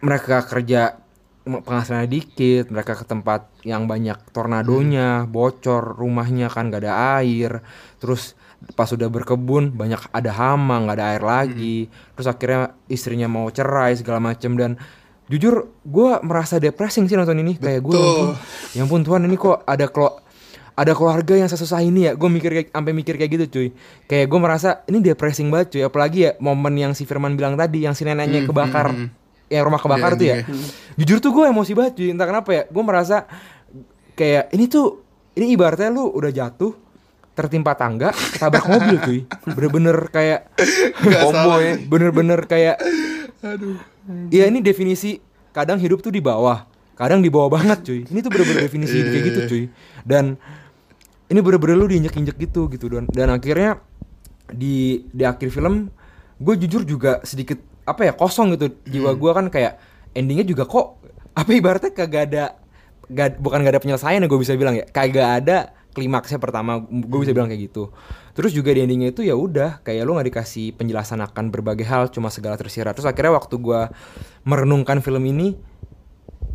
mereka 0.05 0.45
kerja 0.45 1.01
penghasilannya 1.59 2.07
dikit 2.07 2.71
mereka 2.71 2.95
ke 2.95 3.05
tempat 3.05 3.51
yang 3.67 3.91
banyak 3.91 4.17
tornadonya 4.31 5.27
bocor 5.27 5.99
rumahnya 5.99 6.47
kan 6.47 6.71
gak 6.71 6.87
ada 6.87 7.19
air. 7.19 7.61
Terus 7.99 8.39
pas 8.77 8.87
sudah 8.87 9.09
berkebun 9.09 9.73
banyak 9.73 10.13
ada 10.13 10.31
hama 10.37 10.85
nggak 10.85 10.97
ada 10.97 11.07
air 11.17 11.25
lagi. 11.25 11.79
Terus 12.15 12.27
akhirnya 12.31 12.77
istrinya 12.87 13.27
mau 13.27 13.49
cerai 13.51 13.97
segala 13.97 14.21
macem. 14.21 14.55
Dan 14.55 14.77
jujur 15.27 15.71
gue 15.83 16.11
merasa 16.23 16.63
depressing 16.63 17.09
sih 17.11 17.17
nonton 17.17 17.41
ini. 17.41 17.57
Kayak 17.57 17.81
gue 17.85 17.97
Betul. 17.97 18.29
ya 18.77 18.85
ampun 18.87 19.03
Tuhan 19.03 19.27
ini 19.27 19.37
kok 19.37 19.65
ada 19.65 19.89
kelo 19.91 20.23
ada 20.81 20.97
keluarga 20.97 21.37
yang 21.37 21.51
sesusah 21.51 21.85
ini 21.85 22.09
ya? 22.09 22.13
Gue 22.17 22.33
mikir 22.33 22.51
kayak 22.57 22.69
sampai 22.73 22.93
mikir 22.97 23.21
kayak 23.21 23.31
gitu 23.37 23.45
cuy. 23.53 23.69
Kayak 24.09 24.27
gue 24.33 24.39
merasa 24.41 24.71
ini 24.89 25.05
depressing 25.05 25.53
banget 25.53 25.77
cuy. 25.77 25.83
Apalagi 25.85 26.19
ya 26.25 26.31
momen 26.41 26.73
yang 26.77 26.93
si 26.97 27.05
Firman 27.05 27.37
bilang 27.37 27.61
tadi 27.61 27.85
yang 27.85 27.93
si 27.93 28.09
neneknya 28.09 28.49
kebakar 28.49 28.97
yang 29.51 29.67
rumah 29.67 29.77
kebakar 29.77 30.13
Iya, 30.13 30.17
tuh 30.17 30.25
ya 30.25 30.37
endingnya. 30.39 30.69
jujur 30.97 31.19
tuh 31.19 31.31
gue 31.31 31.45
emosi 31.45 31.73
banget 31.75 31.93
cuy 31.97 32.09
entah 32.09 32.25
kenapa 32.25 32.51
ya 32.51 32.63
gue 32.65 32.83
merasa 32.83 33.27
kayak 34.13 34.49
ini 34.51 34.65
tuh 34.65 35.03
ini 35.33 35.51
ibaratnya 35.51 35.91
lu 35.91 36.07
udah 36.09 36.31
jatuh 36.31 36.73
tertimpa 37.33 37.75
tangga 37.75 38.11
ketabrak 38.13 38.63
mobil 38.65 38.97
cuy 39.01 39.19
bener-bener 39.49 39.97
kayak 40.09 40.41
Combo 40.95 41.31
salah. 41.33 41.59
ya. 41.59 41.75
bener-bener 41.83 42.41
kayak 42.45 42.77
Iya 44.29 44.45
ini 44.47 44.61
definisi 44.61 45.17
kadang 45.51 45.79
hidup 45.79 45.99
tuh 45.99 46.11
di 46.11 46.21
bawah, 46.21 46.67
kadang 46.93 47.19
di 47.19 47.29
bawah 47.29 47.49
banget 47.51 47.79
cuy. 47.81 48.01
Ini 48.03 48.19
tuh 48.21 48.29
bener-bener 48.29 48.61
definisi 48.67 48.95
hidup 48.95 49.11
kayak 49.11 49.25
gitu 49.25 49.41
cuy. 49.47 49.65
Dan 50.03 50.37
ini 51.27 51.39
bener-bener 51.39 51.75
lu 51.75 51.87
diinjek-injek 51.87 52.37
gitu 52.39 52.69
gitu 52.69 52.87
dan 52.87 53.09
dan 53.09 53.29
akhirnya 53.31 53.79
di 54.51 55.07
di 55.07 55.23
akhir 55.23 55.49
film 55.49 55.89
gue 56.37 56.55
jujur 56.59 56.83
juga 56.83 57.23
sedikit 57.23 57.57
apa 57.91 58.03
ya 58.09 58.13
kosong 58.15 58.55
gitu. 58.55 58.73
Jiwa 58.87 59.15
gue 59.19 59.31
kan 59.35 59.47
kayak 59.51 59.79
endingnya 60.15 60.47
juga 60.47 60.65
kok 60.67 61.03
apa 61.35 61.51
ibaratnya 61.55 61.91
kagak 61.95 62.23
ada 62.31 62.45
gak, 63.11 63.39
bukan 63.39 63.63
gak 63.63 63.73
ada 63.79 63.83
penyelesaian 63.83 64.23
ya 64.23 64.29
gue 64.29 64.41
bisa 64.41 64.55
bilang 64.55 64.79
ya. 64.79 64.87
Kagak 64.87 65.29
ada 65.43 65.57
klimaksnya 65.91 66.39
pertama 66.39 66.79
gue 66.87 67.19
bisa 67.19 67.35
bilang 67.35 67.51
kayak 67.51 67.71
gitu. 67.71 67.91
Terus 68.35 68.55
juga 68.55 68.71
di 68.71 68.87
endingnya 68.87 69.11
itu 69.11 69.27
ya 69.27 69.35
udah 69.35 69.83
kayak 69.83 70.07
lu 70.07 70.15
nggak 70.15 70.29
dikasih 70.31 70.73
penjelasan 70.79 71.19
akan 71.19 71.51
berbagai 71.51 71.85
hal 71.85 72.09
cuma 72.15 72.31
segala 72.31 72.55
tersirat. 72.55 72.95
Terus 72.95 73.11
akhirnya 73.11 73.35
waktu 73.35 73.59
gue 73.59 73.81
merenungkan 74.47 75.03
film 75.03 75.27
ini 75.27 75.59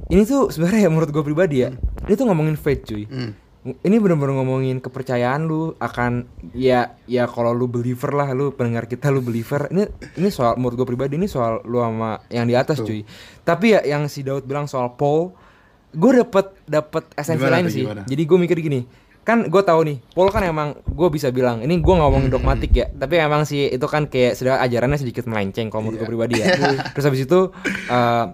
ini 0.09 0.21
tuh 0.23 0.53
sebenarnya 0.53 0.87
ya 0.87 0.89
menurut 0.89 1.09
gue 1.09 1.23
pribadi 1.25 1.65
ya 1.65 1.73
ini 2.07 2.13
tuh 2.15 2.25
ngomongin 2.25 2.55
fate 2.55 2.83
cuy. 2.87 3.03
Hmm. 3.05 3.31
Ini 3.65 3.97
bener-bener 3.97 4.37
ngomongin 4.37 4.77
kepercayaan 4.77 5.49
lu 5.49 5.73
akan 5.81 6.29
ya 6.53 6.93
ya 7.09 7.25
kalau 7.25 7.49
lu 7.49 7.65
believer 7.65 8.13
lah 8.13 8.29
lu 8.37 8.53
pendengar 8.53 8.85
kita 8.85 9.09
lu 9.09 9.25
believer. 9.25 9.73
Ini 9.73 9.89
ini 10.21 10.29
soal 10.29 10.53
menurut 10.61 10.85
gue 10.85 10.87
pribadi 10.93 11.17
ini 11.17 11.25
soal 11.25 11.65
lu 11.65 11.81
sama 11.81 12.21
yang 12.29 12.45
di 12.45 12.53
atas 12.53 12.77
cuy. 12.85 13.01
Tapi 13.41 13.73
ya 13.73 13.81
yang 13.81 14.05
si 14.05 14.21
Daud 14.21 14.45
bilang 14.45 14.69
soal 14.69 14.93
Paul 14.93 15.33
gue 15.95 16.11
dapet 16.21 16.45
dapet 16.67 17.03
esensi 17.15 17.39
Gimana 17.39 17.55
lain 17.55 17.65
tuh, 17.65 17.71
sih. 17.71 17.83
gimana? 17.87 18.03
jadi 18.03 18.21
gue 18.27 18.37
mikir 18.43 18.57
gini 18.59 18.81
kan 19.23 19.47
gue 19.47 19.63
tahu 19.63 19.79
nih 19.87 19.97
Paul 20.11 20.29
kan 20.29 20.43
emang 20.43 20.75
gue 20.83 21.07
bisa 21.07 21.31
bilang 21.31 21.63
ini 21.63 21.79
gue 21.81 21.95
ngomongin 21.95 22.29
dogmatik 22.29 22.71
ya 22.75 22.91
tapi 22.91 23.17
emang 23.17 23.47
sih 23.47 23.71
itu 23.71 23.87
kan 23.87 24.05
kayak 24.05 24.35
sudah 24.37 24.59
ajarannya 24.61 24.99
sedikit 25.01 25.25
melenceng 25.25 25.71
kalau 25.71 25.87
menurut 25.89 26.03
gue 26.03 26.09
pribadi 26.11 26.43
ya. 26.43 26.51
Terus 26.93 27.05
habis 27.07 27.23
itu 27.25 27.39
eh, 27.89 28.25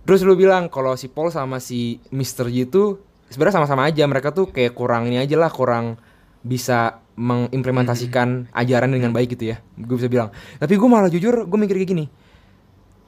Terus 0.00 0.26
lu 0.26 0.34
bilang 0.34 0.66
kalau 0.72 0.96
si 0.98 1.06
Paul 1.06 1.30
sama 1.30 1.60
si 1.62 2.00
Mr. 2.10 2.50
Y 2.50 2.66
itu 2.66 2.98
sebenarnya 3.30 3.62
sama-sama 3.62 3.86
aja 3.86 4.04
mereka 4.10 4.34
tuh 4.34 4.50
kayak 4.50 4.74
kurang 4.74 5.06
ini 5.06 5.22
aja 5.22 5.38
lah 5.38 5.48
kurang 5.48 5.96
bisa 6.42 7.00
mengimplementasikan 7.20 8.48
ajaran 8.56 8.90
dengan 8.90 9.12
baik 9.12 9.36
gitu 9.36 9.54
ya 9.54 9.56
gue 9.76 9.96
bisa 9.96 10.10
bilang. 10.10 10.34
Tapi 10.58 10.74
gue 10.76 10.88
malah 10.88 11.08
jujur 11.08 11.46
gue 11.46 11.58
mikir 11.58 11.76
kayak 11.78 11.90
gini. 11.94 12.06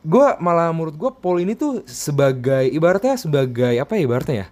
Gue 0.03 0.27
malah 0.43 0.71
menurut 0.71 0.95
gue 0.99 1.11
Paul 1.19 1.43
ini 1.43 1.57
tuh 1.59 1.83
sebagai 1.89 2.69
ibaratnya 2.71 3.19
sebagai 3.19 3.75
apa 3.77 3.93
ya 3.99 4.03
ibaratnya 4.05 4.37
ya? 4.37 4.47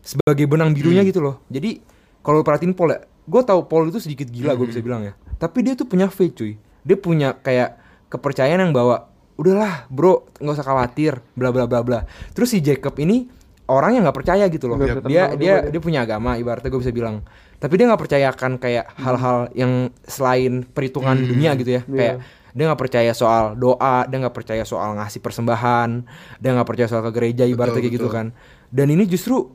Sebagai 0.00 0.44
benang 0.48 0.72
birunya 0.72 1.04
gitu 1.04 1.20
loh. 1.20 1.42
Jadi 1.48 1.80
kalau 2.20 2.44
perhatiin 2.44 2.76
Paul 2.76 2.94
ya 2.94 3.00
gue 3.04 3.42
tahu 3.44 3.60
Paul 3.66 3.88
itu 3.88 3.98
sedikit 4.02 4.28
gila 4.28 4.52
gue 4.54 4.68
bisa 4.68 4.84
bilang 4.84 5.02
ya. 5.04 5.12
Tapi 5.40 5.64
dia 5.64 5.72
tuh 5.72 5.88
punya 5.88 6.12
faith 6.12 6.36
cuy. 6.36 6.60
Dia 6.84 6.96
punya 7.00 7.36
kayak 7.40 7.80
kepercayaan 8.12 8.68
yang 8.68 8.74
bawa 8.76 9.08
udahlah 9.40 9.88
bro 9.88 10.28
nggak 10.36 10.52
usah 10.60 10.66
khawatir 10.68 11.24
bla 11.32 11.48
bla 11.48 11.64
bla 11.64 11.80
bla. 11.80 12.04
Terus 12.36 12.52
si 12.52 12.60
Jacob 12.60 12.92
ini 13.00 13.39
orang 13.70 13.96
yang 13.96 14.02
nggak 14.02 14.18
percaya 14.18 14.44
gitu 14.50 14.66
loh. 14.66 14.76
Nggak 14.76 15.06
dia 15.06 15.24
dia 15.38 15.54
juga 15.62 15.70
dia. 15.70 15.80
punya 15.80 16.00
agama 16.02 16.34
ibaratnya 16.34 16.68
gue 16.68 16.80
bisa 16.82 16.90
bilang. 16.90 17.22
Tapi 17.62 17.74
dia 17.78 17.86
nggak 17.86 18.02
percayakan 18.02 18.52
kayak 18.58 18.86
hal-hal 18.98 19.38
yang 19.54 19.94
selain 20.02 20.66
perhitungan 20.66 21.14
dunia 21.14 21.54
gitu 21.54 21.78
ya. 21.78 21.82
Kayak 21.86 22.16
dia 22.50 22.64
nggak 22.66 22.80
percaya 22.82 23.12
soal 23.14 23.54
doa 23.54 24.02
dia 24.10 24.18
nggak 24.18 24.34
percaya 24.34 24.66
soal 24.66 24.98
ngasih 24.98 25.22
persembahan 25.22 26.02
dia 26.42 26.50
nggak 26.50 26.66
percaya 26.66 26.90
soal 26.90 27.06
ke 27.06 27.12
gereja 27.14 27.46
ibaratnya 27.46 27.78
Betul, 27.78 27.86
kayak 27.86 27.94
gitu 27.94 28.08
betul. 28.10 28.18
kan. 28.18 28.26
Dan 28.74 28.86
ini 28.90 29.06
justru 29.06 29.54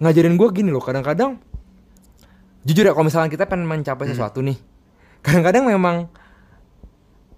ngajarin 0.00 0.40
gue 0.40 0.48
gini 0.52 0.72
loh 0.72 0.80
kadang-kadang 0.80 1.40
jujur 2.64 2.84
ya 2.88 2.92
kalau 2.96 3.06
misalkan 3.08 3.28
kita 3.28 3.44
pengen 3.48 3.68
mencapai 3.68 4.08
sesuatu 4.12 4.44
nih 4.44 4.60
kadang-kadang 5.24 5.64
memang 5.68 6.08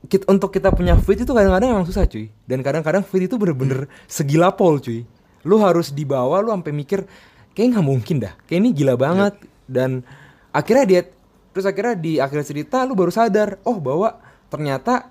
kita, 0.06 0.24
untuk 0.30 0.54
kita 0.54 0.70
punya 0.70 0.94
fit 0.98 1.18
itu 1.18 1.32
kadang-kadang 1.34 1.74
emang 1.74 1.86
susah 1.86 2.06
cuy. 2.06 2.30
Dan 2.46 2.62
kadang-kadang 2.62 3.02
fit 3.02 3.26
itu 3.26 3.34
bener-bener 3.34 3.90
segila 4.06 4.54
pol 4.54 4.78
cuy 4.78 5.02
lu 5.46 5.60
harus 5.62 5.94
dibawa 5.94 6.42
lu 6.42 6.50
sampai 6.50 6.72
mikir 6.74 7.04
kayak 7.54 7.78
nggak 7.78 7.86
mungkin 7.86 8.16
dah. 8.22 8.34
Kayak 8.46 8.58
ini 8.64 8.70
gila 8.74 8.94
banget. 8.98 9.34
Dan 9.68 10.02
akhirnya 10.50 10.84
dia 10.88 11.00
terus 11.52 11.66
akhirnya 11.68 11.94
di 11.98 12.22
akhir 12.22 12.46
cerita 12.46 12.86
lu 12.86 12.94
baru 12.94 13.10
sadar 13.10 13.58
oh 13.66 13.76
bahwa 13.82 14.16
ternyata 14.48 15.10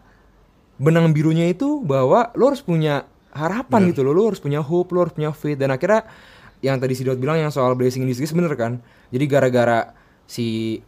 benang 0.82 1.12
birunya 1.12 1.52
itu 1.52 1.84
bahwa 1.84 2.32
lu 2.34 2.50
harus 2.50 2.64
punya 2.64 3.06
harapan 3.36 3.92
gitu 3.94 4.02
loh. 4.02 4.14
Lu 4.16 4.24
harus 4.32 4.42
punya 4.42 4.64
hope 4.64 4.96
lu 4.96 5.06
harus 5.06 5.14
punya 5.14 5.30
faith. 5.36 5.60
Dan 5.60 5.76
akhirnya 5.76 6.08
yang 6.64 6.82
tadi 6.82 6.98
si 6.98 7.06
Dot 7.06 7.22
bilang 7.22 7.38
yang 7.38 7.54
soal 7.54 7.78
blessing 7.78 8.04
in 8.06 8.10
disguise 8.10 8.34
bener 8.34 8.54
kan? 8.58 8.82
Jadi 9.14 9.26
gara-gara 9.30 9.94
si 10.26 10.80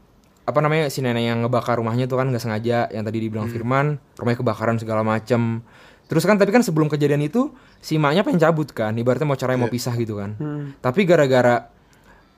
apa 0.50 0.66
namanya 0.66 0.90
si 0.90 1.06
nenek 1.06 1.30
yang 1.30 1.46
ngebakar 1.46 1.78
rumahnya 1.78 2.10
tuh 2.10 2.18
kan 2.18 2.34
nggak 2.34 2.42
sengaja 2.42 2.90
yang 2.90 3.06
tadi 3.06 3.22
dibilang 3.22 3.54
Firman 3.54 4.02
rumahnya 4.18 4.42
kebakaran 4.42 4.82
segala 4.82 5.06
macem 5.06 5.62
terus 6.10 6.26
kan 6.26 6.42
tapi 6.42 6.50
kan 6.50 6.66
sebelum 6.66 6.90
kejadian 6.90 7.22
itu 7.22 7.54
si 7.78 8.02
maknya 8.02 8.26
pengen 8.26 8.42
cabut 8.42 8.74
kan. 8.74 8.98
Ibaratnya 8.98 9.30
mau 9.30 9.38
cerai 9.38 9.56
mau 9.56 9.70
pisah 9.70 9.94
gitu 9.94 10.18
kan. 10.18 10.34
Tapi 10.82 11.06
gara-gara 11.06 11.70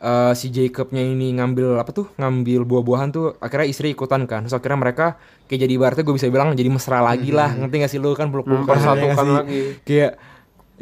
eh, 0.02 0.34
si 0.36 0.52
Jacobnya 0.52 1.00
ini 1.00 1.32
ngambil 1.40 1.80
apa 1.80 1.96
tuh 1.96 2.12
ngambil 2.20 2.68
buah-buahan 2.68 3.10
tuh 3.16 3.40
akhirnya 3.40 3.72
istri 3.72 3.96
ikutan 3.96 4.28
kan. 4.28 4.44
Terus 4.44 4.60
akhirnya 4.60 4.80
mereka 4.84 5.16
kayak 5.48 5.60
jadi 5.64 5.74
ibaratnya 5.80 6.04
gue 6.04 6.16
bisa 6.20 6.28
bilang 6.28 6.52
jadi 6.52 6.68
mesra 6.68 7.00
lagi 7.00 7.32
lah. 7.32 7.56
Ngerti 7.56 7.76
gak 7.80 7.92
sih 7.96 8.00
lu? 8.04 8.12
Kan 8.12 8.28
peluk-pelukan 8.30 8.68
Mempersatukan 8.68 9.00
ya 9.00 9.14
nggak 9.16 9.24
sih? 9.24 9.34
lagi. 9.40 9.62
kayak 9.88 10.12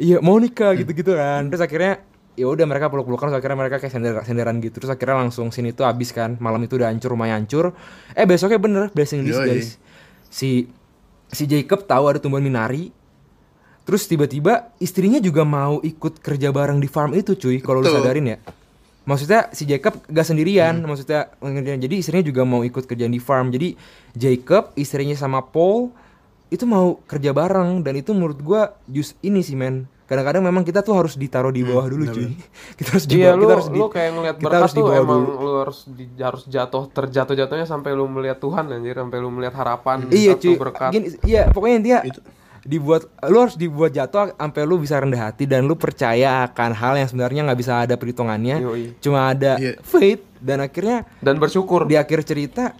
iya 0.00 0.16
mau 0.18 0.36
nikah 0.42 0.72
gitu-gitu 0.74 1.14
kan. 1.14 1.46
Terus 1.46 1.62
akhirnya 1.62 1.92
ya 2.38 2.46
udah 2.48 2.64
mereka 2.64 2.88
peluk-pelukan 2.88 3.28
terus 3.30 3.38
akhirnya 3.38 3.58
mereka 3.60 3.76
kayak 3.78 3.92
sender 3.92 4.14
senderan 4.26 4.56
gitu. 4.58 4.82
Terus 4.82 4.90
akhirnya 4.90 5.22
langsung 5.22 5.54
sini 5.54 5.70
tuh 5.76 5.86
habis 5.86 6.10
kan. 6.10 6.40
Malam 6.42 6.64
itu 6.66 6.74
udah 6.74 6.90
hancur 6.90 7.14
rumahnya 7.14 7.38
hancur. 7.38 7.76
Eh 8.18 8.26
besoknya 8.26 8.58
bener 8.58 8.90
blessing 8.90 9.22
this 9.22 9.38
guys. 9.38 9.78
Si 10.26 10.66
si 11.30 11.46
Jacob 11.46 11.86
tahu 11.86 12.04
ada 12.06 12.18
tumbuhan 12.18 12.42
minari. 12.42 12.90
Terus 13.86 14.06
tiba-tiba 14.06 14.70
istrinya 14.78 15.18
juga 15.18 15.42
mau 15.42 15.82
ikut 15.82 16.22
kerja 16.22 16.54
bareng 16.54 16.78
di 16.78 16.86
farm 16.86 17.16
itu 17.16 17.34
cuy 17.34 17.58
kalau 17.58 17.82
lu 17.82 17.90
sadarin 17.90 18.36
ya. 18.36 18.38
Maksudnya 19.02 19.50
si 19.50 19.66
Jacob 19.66 19.98
gak 20.06 20.26
sendirian 20.28 20.78
maksudnya 20.84 21.32
ngerjain- 21.42 21.82
jadi 21.82 21.94
istrinya 21.98 22.24
juga 22.28 22.42
mau 22.46 22.62
ikut 22.62 22.86
kerjaan 22.86 23.10
di 23.10 23.18
farm. 23.18 23.50
Jadi 23.50 23.74
Jacob 24.14 24.70
istrinya 24.78 25.16
sama 25.18 25.42
Paul 25.42 25.90
itu 26.50 26.64
mau 26.64 26.98
kerja 27.04 27.30
bareng 27.30 27.80
dan 27.80 27.94
itu 27.94 28.10
menurut 28.10 28.38
gua 28.38 28.74
just 28.84 29.14
ini 29.20 29.40
sih 29.40 29.54
men 29.54 29.86
kadang-kadang 30.04 30.42
memang 30.42 30.66
kita 30.66 30.82
tuh 30.82 30.98
harus 30.98 31.14
ditaruh 31.14 31.54
di 31.54 31.62
bawah 31.62 31.86
dulu 31.86 32.10
cuy 32.10 32.34
kita 32.78 32.88
harus 32.90 33.06
di 33.06 33.14
Iya 33.16 33.30
bawah 33.30 33.38
lu 33.38 33.40
kita 33.40 33.54
harus 33.54 33.68
di 33.68 33.78
lu 33.78 33.86
kayak 33.86 34.10
ngeliat 34.10 34.36
kita 34.36 34.44
berkat 34.44 34.60
harus 34.60 34.74
emang 34.98 35.20
dulu. 35.22 35.38
lu 35.38 35.52
harus 35.56 35.78
di, 35.86 36.04
harus 36.18 36.42
jatuh 36.44 36.84
terjatuh 36.90 37.34
jatuhnya 37.36 37.62
sampai 37.64 37.90
lu 37.94 38.04
melihat 38.04 38.38
Tuhan 38.38 38.66
anjir 38.68 38.98
sampai 38.98 39.18
lu 39.18 39.30
melihat 39.30 39.54
harapan 39.56 39.96
iya 40.10 40.34
satu 40.34 40.42
cuy 40.42 40.54
berkat. 40.58 40.90
Gini, 40.90 41.06
iya 41.22 41.42
pokoknya 41.46 41.76
intinya 41.78 42.00
dibuat 42.60 43.02
lu 43.24 43.38
harus 43.38 43.56
dibuat 43.56 43.88
jatuh 43.88 44.34
sampai 44.34 44.62
lu 44.66 44.76
bisa 44.76 44.98
rendah 44.98 45.30
hati 45.30 45.46
dan 45.46 45.64
lu 45.64 45.78
percaya 45.78 46.44
akan 46.44 46.70
hal 46.74 46.98
yang 46.98 47.08
sebenarnya 47.08 47.40
nggak 47.46 47.56
bisa 47.56 47.72
ada 47.80 47.94
perhitungannya 47.94 48.56
Yoi. 48.60 48.84
cuma 48.98 49.30
ada 49.30 49.56
Iya. 49.56 49.78
faith 49.80 50.26
dan 50.42 50.58
akhirnya 50.58 51.06
Dan 51.22 51.38
bersyukur. 51.38 51.86
di 51.86 51.96
akhir 51.96 52.20
cerita 52.22 52.76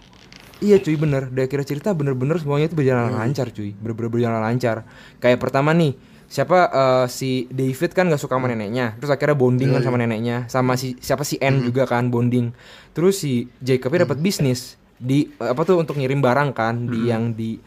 iya 0.61 0.77
cuy 0.79 0.95
bener. 0.95 1.27
Di 1.33 1.43
akhir 1.43 1.65
cerita 1.67 1.91
bener-bener 1.91 2.37
semuanya 2.39 2.69
itu 2.69 2.77
berjalan 2.77 3.11
lancar 3.11 3.49
cuy. 3.51 3.73
Bener-bener 3.75 4.09
berjalan 4.13 4.39
lancar. 4.39 4.87
Kayak 5.17 5.41
pertama 5.41 5.73
nih 5.73 5.97
siapa 6.31 6.71
eh, 6.71 7.05
si 7.11 7.51
David 7.51 7.91
kan 7.91 8.07
gak 8.07 8.21
suka 8.21 8.39
sama 8.39 8.47
neneknya. 8.47 8.95
Terus 9.01 9.11
akhirnya 9.11 9.35
bonding 9.35 9.69
kan 9.75 9.81
sama 9.83 9.97
neneknya. 9.99 10.47
Sama 10.47 10.79
si 10.79 10.95
siapa 11.01 11.27
si 11.27 11.35
Anne 11.41 11.65
juga 11.67 11.83
kan 11.89 12.07
bonding. 12.07 12.55
Terus 12.95 13.19
si 13.19 13.51
Jacobnya 13.59 14.07
dapat 14.07 14.23
bisnis 14.23 14.79
di 15.01 15.27
apa 15.41 15.65
tuh 15.65 15.81
untuk 15.81 15.97
ngirim 15.97 16.21
barang 16.21 16.53
kan 16.53 16.87
di 16.87 17.09
yang 17.09 17.33
di 17.33 17.57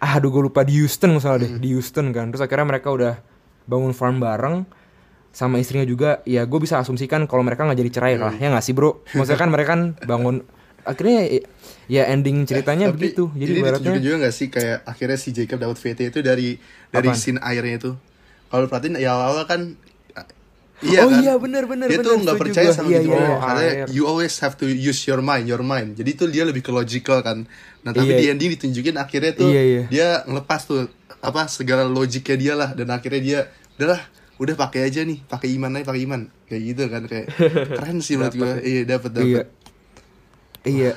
ah 0.00 0.16
aduh 0.16 0.32
gue 0.32 0.42
lupa 0.48 0.64
di 0.64 0.80
Houston 0.80 1.12
misalnya 1.14 1.46
deh 1.46 1.52
di 1.62 1.68
Houston 1.76 2.10
kan. 2.10 2.32
Terus 2.34 2.42
akhirnya 2.42 2.66
mereka 2.66 2.88
udah 2.90 3.14
bangun 3.68 3.92
farm 3.92 4.18
bareng 4.18 4.64
sama 5.30 5.60
istrinya 5.62 5.86
juga. 5.86 6.24
Ya 6.26 6.42
gue 6.48 6.58
bisa 6.58 6.80
asumsikan 6.82 7.28
kalau 7.30 7.46
mereka 7.46 7.62
nggak 7.68 7.78
jadi 7.78 7.90
cerai 7.92 8.14
lah. 8.18 8.34
Ya 8.34 8.50
nggak 8.50 8.64
sih 8.64 8.74
bro? 8.74 9.04
Maksudnya 9.14 9.38
kan 9.38 9.50
mereka 9.52 9.68
kan 9.76 9.82
bangun 10.02 10.42
akhirnya 10.82 11.42
ya, 11.86 12.02
ending 12.08 12.44
ceritanya 12.44 12.88
Tapi, 12.88 12.96
begitu 13.12 13.24
jadi 13.32 13.50
ini 13.50 13.60
ibaratnya 13.60 13.92
juga 13.96 14.16
gak 14.22 14.34
sih 14.34 14.46
kayak 14.48 14.84
akhirnya 14.84 15.16
si 15.16 15.30
Jacob 15.30 15.58
dapat 15.58 15.76
VT 15.76 16.00
itu 16.08 16.20
dari 16.20 16.48
dari 16.88 17.08
Apaan? 17.08 17.18
scene 17.18 17.40
airnya 17.40 17.76
itu. 17.76 17.92
Kalau 18.48 18.64
perhatiin 18.64 18.96
ya 18.96 19.12
awal 19.12 19.44
kan 19.44 19.76
Iya 20.78 21.02
Oh 21.02 21.10
kan? 21.10 21.18
iya, 21.18 21.34
bener, 21.34 21.66
bener, 21.66 21.90
Dia 21.90 21.98
bener, 21.98 22.06
tuh 22.06 22.16
nggak 22.22 22.38
percaya 22.38 22.70
sama 22.70 22.86
Iya, 22.86 23.02
gitu. 23.02 23.10
iya, 23.10 23.18
iya. 23.18 23.36
Katanya 23.36 23.72
Air. 23.82 23.88
you 23.90 24.06
always 24.06 24.30
have 24.38 24.54
to 24.54 24.62
use 24.64 25.02
your 25.04 25.18
mind, 25.18 25.50
your 25.50 25.58
mind. 25.60 25.98
Jadi 25.98 26.10
tuh 26.14 26.30
dia 26.30 26.46
lebih 26.46 26.62
ke 26.62 26.70
logical 26.70 27.18
kan. 27.18 27.50
Nah 27.82 27.90
tapi 27.90 28.14
Iya. 28.14 28.16
di 28.16 28.24
ending 28.30 28.50
ditunjukin 28.54 28.94
akhirnya 28.94 29.34
tuh 29.34 29.50
Iya, 29.50 29.62
iya. 29.64 29.82
dia 29.90 30.08
ngelepas 30.22 30.60
tuh 30.64 30.86
apa 31.18 31.50
segala 31.50 31.82
logiknya 31.82 32.36
dia 32.38 32.54
lah 32.54 32.70
dan 32.72 32.94
akhirnya 32.94 33.18
dia 33.18 33.38
udahlah 33.74 33.98
udah 34.38 34.54
pakai 34.54 34.86
aja 34.86 35.02
nih 35.02 35.18
pakai 35.26 35.50
iman 35.52 35.74
aja 35.74 35.84
pakai 35.84 36.02
iman 36.06 36.20
kayak 36.46 36.62
gitu 36.64 36.82
kan 36.86 37.02
kayak 37.04 37.26
keren 37.74 37.98
sih 37.98 38.14
menurut 38.14 38.38
gue 38.38 38.52
iya 38.62 38.82
dapat 38.86 39.10
dapat 39.12 39.26
iya 39.26 39.42
iya. 40.64 40.92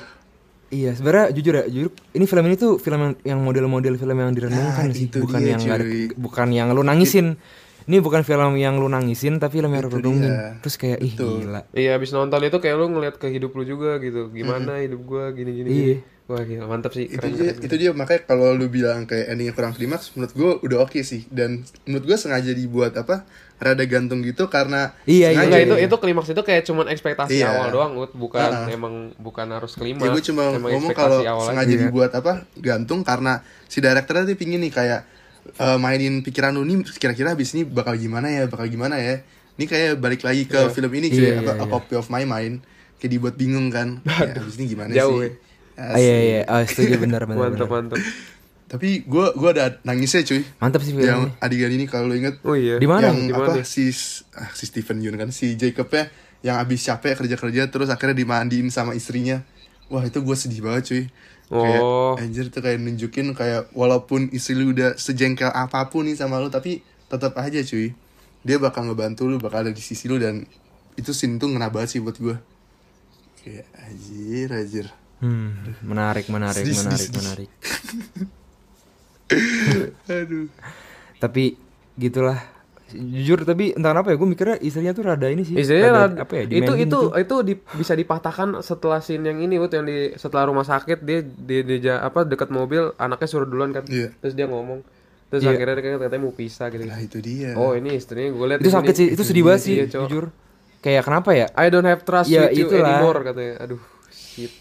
Iya 0.68 0.96
sebenarnya 0.96 1.36
jujur 1.36 1.52
ya 1.52 1.64
jujur 1.66 1.92
ini 2.10 2.24
film 2.24 2.44
ini 2.48 2.56
tuh 2.56 2.80
film 2.80 2.96
yang, 2.98 3.12
yang 3.28 3.38
model-model 3.38 3.92
film 3.94 4.16
yang 4.16 4.32
direnungkan 4.32 4.88
Nah, 4.88 4.96
sih 4.96 5.04
itu 5.04 5.20
bukan 5.20 5.36
dia, 5.38 5.52
yang 5.52 5.60
nggak 5.60 5.76
ada- 5.76 5.88
bukan 6.16 6.48
yang 6.48 6.68
lu 6.72 6.80
nangisin. 6.80 7.36
Ini 7.82 7.98
bukan 7.98 8.22
film 8.22 8.56
yang 8.56 8.78
lu 8.78 8.86
nangisin 8.86 9.36
tapi 9.36 9.58
film 9.58 9.68
yang 9.68 9.84
lu 9.84 9.92
renungin. 9.92 10.32
Terus 10.60 10.80
kayak 10.80 10.98
ih 10.98 11.12
Betul. 11.12 11.44
gila. 11.44 11.60
Iya 11.72 11.90
abis 11.92 12.10
nonton 12.10 12.40
itu 12.40 12.56
kayak 12.56 12.76
lu 12.78 12.88
ngeliat 12.88 13.16
ke 13.16 13.28
hidup 13.28 13.52
lu 13.52 13.66
juga 13.66 13.98
gitu. 13.98 14.30
Gimana 14.30 14.80
hidup 14.80 15.02
gua 15.02 15.28
gini-gini 15.30 15.68
Iya. 15.68 15.76
gini. 15.76 15.94
Wah 16.24 16.38
gila 16.40 16.64
mantap 16.64 16.92
sih 16.92 17.04
itu 17.04 17.18
keren, 17.18 17.34
dia 17.34 17.50
keren. 17.50 17.66
itu 17.66 17.74
dia 17.76 17.90
makanya 17.90 18.20
kalau 18.24 18.52
lu 18.52 18.66
bilang 18.66 19.04
kayak 19.04 19.26
endingnya 19.28 19.52
kurang 19.52 19.72
klimaks 19.72 20.14
menurut 20.14 20.32
gue 20.32 20.50
udah 20.64 20.78
oke 20.80 21.02
sih 21.02 21.26
dan 21.28 21.50
menurut 21.82 22.04
gue 22.04 22.16
sengaja 22.16 22.52
dibuat 22.52 22.94
apa 22.94 23.26
rada 23.58 23.82
gantung 23.84 24.20
gitu 24.20 24.46
karena 24.46 24.94
Iya, 25.04 25.30
iya, 25.30 25.42
iya, 25.44 25.58
itu 25.60 25.74
iya. 25.76 25.84
itu 25.84 25.96
klimaks 25.96 26.28
itu 26.28 26.40
kayak 26.40 26.62
cuman 26.64 26.86
ekspektasi 26.88 27.36
Iya. 27.36 27.46
awal 27.48 27.68
doang 27.70 27.92
Ut. 27.96 28.10
bukan 28.12 28.38
Ah. 28.44 28.66
emang 28.66 29.10
bukan 29.16 29.50
harus 29.50 29.74
klimaks. 29.74 29.98
ya 30.00 30.08
gue 30.08 30.22
cuma 30.24 30.42
Emang 30.48 30.70
ngomong 30.72 30.90
kalau 30.92 31.20
aja. 31.20 31.34
sengaja 31.42 31.70
Iya. 31.70 31.80
dibuat 31.84 32.10
apa 32.12 32.32
gantung 32.56 33.02
karena 33.02 33.38
si 33.66 33.78
directornya 33.78 34.22
tuh 34.24 34.36
pingin 34.36 34.62
nih 34.62 34.70
kayak 34.70 35.00
eh, 35.52 35.76
mainin 35.76 36.22
pikiran 36.22 36.54
lu 36.54 36.62
nih 36.62 36.86
kira-kira 36.92 37.34
abis 37.34 37.50
ini 37.52 37.62
bakal 37.64 37.94
gimana 37.94 38.30
ya 38.30 38.46
bakal 38.46 38.64
gimana 38.64 38.94
ya 38.94 39.26
ini 39.52 39.66
kayak 39.66 39.98
balik 39.98 40.22
lagi 40.22 40.46
ke 40.46 40.70
film 40.70 40.90
ini 40.92 41.06
cuy 41.08 41.18
Iya, 41.20 41.34
apa 41.40 41.52
iya, 41.52 41.54
A 41.56 41.66
iya. 41.66 41.66
Copy 41.68 41.94
of 41.94 42.06
My 42.08 42.22
Mind 42.24 42.62
kayak 42.96 43.10
dibuat 43.10 43.34
bingung 43.34 43.68
kan 43.68 43.98
ya, 44.00 44.38
abis 44.38 44.54
ini 44.56 44.66
gimana 44.68 44.90
Jauh, 44.92 45.18
sih 45.18 45.26
ya. 45.28 45.50
Ah, 45.74 45.96
iya 45.96 46.16
iya. 46.20 46.40
Oh, 46.46 46.60
setuju. 46.60 46.98
Benar 46.98 47.24
benar 47.24 47.48
Mantap 47.50 47.68
mantap. 47.68 47.98
tapi 48.66 49.04
gue 49.04 49.26
gue 49.36 49.50
ada 49.50 49.76
nangisnya 49.82 50.20
cuy. 50.22 50.40
Mantap 50.56 50.80
sih 50.80 50.92
yang 50.94 51.28
ini 51.28 51.32
adegan 51.38 51.70
ini 51.70 51.84
kalau 51.84 52.08
lu 52.08 52.16
inget 52.16 52.40
Oh 52.40 52.52
iya. 52.52 52.76
Di 52.76 52.88
mana? 52.88 53.08
yang 53.08 53.28
Di 53.28 53.32
apa? 53.32 53.52
mana? 53.52 53.64
si 53.64 53.92
ah, 54.32 54.48
si 54.50 54.64
Stephen 54.64 55.00
Yeun 55.00 55.14
kan? 55.14 55.28
Si 55.28 55.54
Jacobnya 55.54 56.08
yang 56.40 56.56
abis 56.56 56.84
capek 56.84 57.14
kerja 57.18 57.36
kerja 57.36 57.62
terus 57.68 57.88
akhirnya 57.88 58.16
dimandiin 58.16 58.68
sama 58.68 58.92
istrinya. 58.92 59.44
Wah 59.86 60.00
itu 60.02 60.18
gue 60.18 60.32
sedih 60.32 60.60
banget 60.62 60.82
cuy. 60.88 61.04
Kayak 61.48 61.80
Oh. 61.82 62.16
anjir 62.16 62.48
tuh 62.48 62.60
kayak 62.60 62.80
nunjukin 62.80 63.36
kayak 63.36 63.68
walaupun 63.72 64.32
istri 64.32 64.56
lu 64.56 64.72
udah 64.72 64.96
sejengkel 64.96 65.48
apa 65.48 65.84
pun 65.86 66.08
nih 66.08 66.16
sama 66.16 66.40
lu 66.40 66.48
tapi 66.48 66.80
tetap 67.06 67.36
aja 67.36 67.60
cuy. 67.60 67.92
Dia 68.40 68.56
bakal 68.56 68.88
ngebantu 68.88 69.28
lu 69.28 69.36
bakal 69.36 69.62
ada 69.62 69.70
di 69.70 69.78
sisi 69.78 70.08
lu 70.08 70.16
dan 70.16 70.48
itu 70.96 71.12
scene 71.12 71.36
tuh 71.36 71.48
ngena 71.48 71.68
banget 71.68 71.92
sih 71.92 72.00
buat 72.00 72.16
gue 72.16 72.36
kayak 73.38 73.64
anjir 73.74 74.48
anjir 74.48 74.86
hmm, 75.22 75.48
menarik 75.82 76.26
menarik 76.26 76.60
Sedih, 76.60 76.76
menarik 76.76 77.00
sedih. 77.00 77.16
menarik 77.16 77.48
aduh 80.10 80.46
tapi 81.16 81.56
gitulah 81.94 82.36
jujur 82.92 83.40
tapi 83.40 83.72
entah 83.72 83.90
kenapa 83.90 84.06
ya 84.06 84.14
gue 84.14 84.28
mikirnya 84.28 84.56
istrinya 84.60 84.92
tuh 84.92 85.02
rada 85.02 85.26
ini 85.26 85.42
sih 85.42 85.56
Istrinya 85.56 85.88
rada, 85.88 85.98
rada- 86.10 86.18
apa 86.20 86.32
ya 86.34 86.42
itu 86.44 86.52
itu 86.52 86.72
gitu. 86.76 86.98
itu 87.16 87.34
di- 87.42 87.62
bisa 87.72 87.92
dipatahkan 87.94 88.60
setelah 88.60 89.00
scene 89.00 89.24
yang 89.24 89.38
ini 89.40 89.56
Ut, 89.56 89.70
yang 89.70 89.82
di 89.82 90.12
setelah 90.14 90.44
rumah 90.44 90.62
sakit 90.62 91.00
dia 91.00 91.18
dia, 91.24 91.60
dia 91.64 91.94
apa 91.98 92.22
dekat 92.22 92.50
mobil 92.50 92.90
anaknya 92.94 93.26
suruh 93.26 93.46
duluan 93.46 93.70
kan 93.70 93.82
Iya. 93.86 94.10
terus 94.14 94.34
dia 94.34 94.44
ngomong 94.44 94.82
terus 95.30 95.40
Iya. 95.40 95.56
akhirnya 95.56 95.74
dia 95.78 95.98
katanya 95.98 96.20
mau 96.20 96.32
pisah 96.32 96.66
gitu 96.68 96.82
nah 96.84 96.98
itu 96.98 97.16
dia 97.18 97.54
oh 97.54 97.72
ini 97.72 97.94
istrinya 97.94 98.28
gue 98.28 98.46
lihat 98.46 98.58
itu 98.58 98.62
di 98.62 98.70
sakit 98.70 98.94
sih 98.94 99.06
itu 99.08 99.22
sedih 99.22 99.42
banget 99.42 99.60
sih 99.62 99.74
Iya, 99.74 99.84
Cok. 99.88 100.00
jujur 100.04 100.24
kayak 100.82 101.02
kenapa 101.02 101.28
ya 101.32 101.46
I 101.54 101.66
don't 101.66 101.86
have 101.86 102.02
trust 102.02 102.28
Ya, 102.28 102.44
with 102.44 102.54
you 102.54 102.66
itulah. 102.68 102.92
anymore 102.92 103.18
katanya 103.24 103.52
aduh 103.58 103.80
shit 104.32 104.52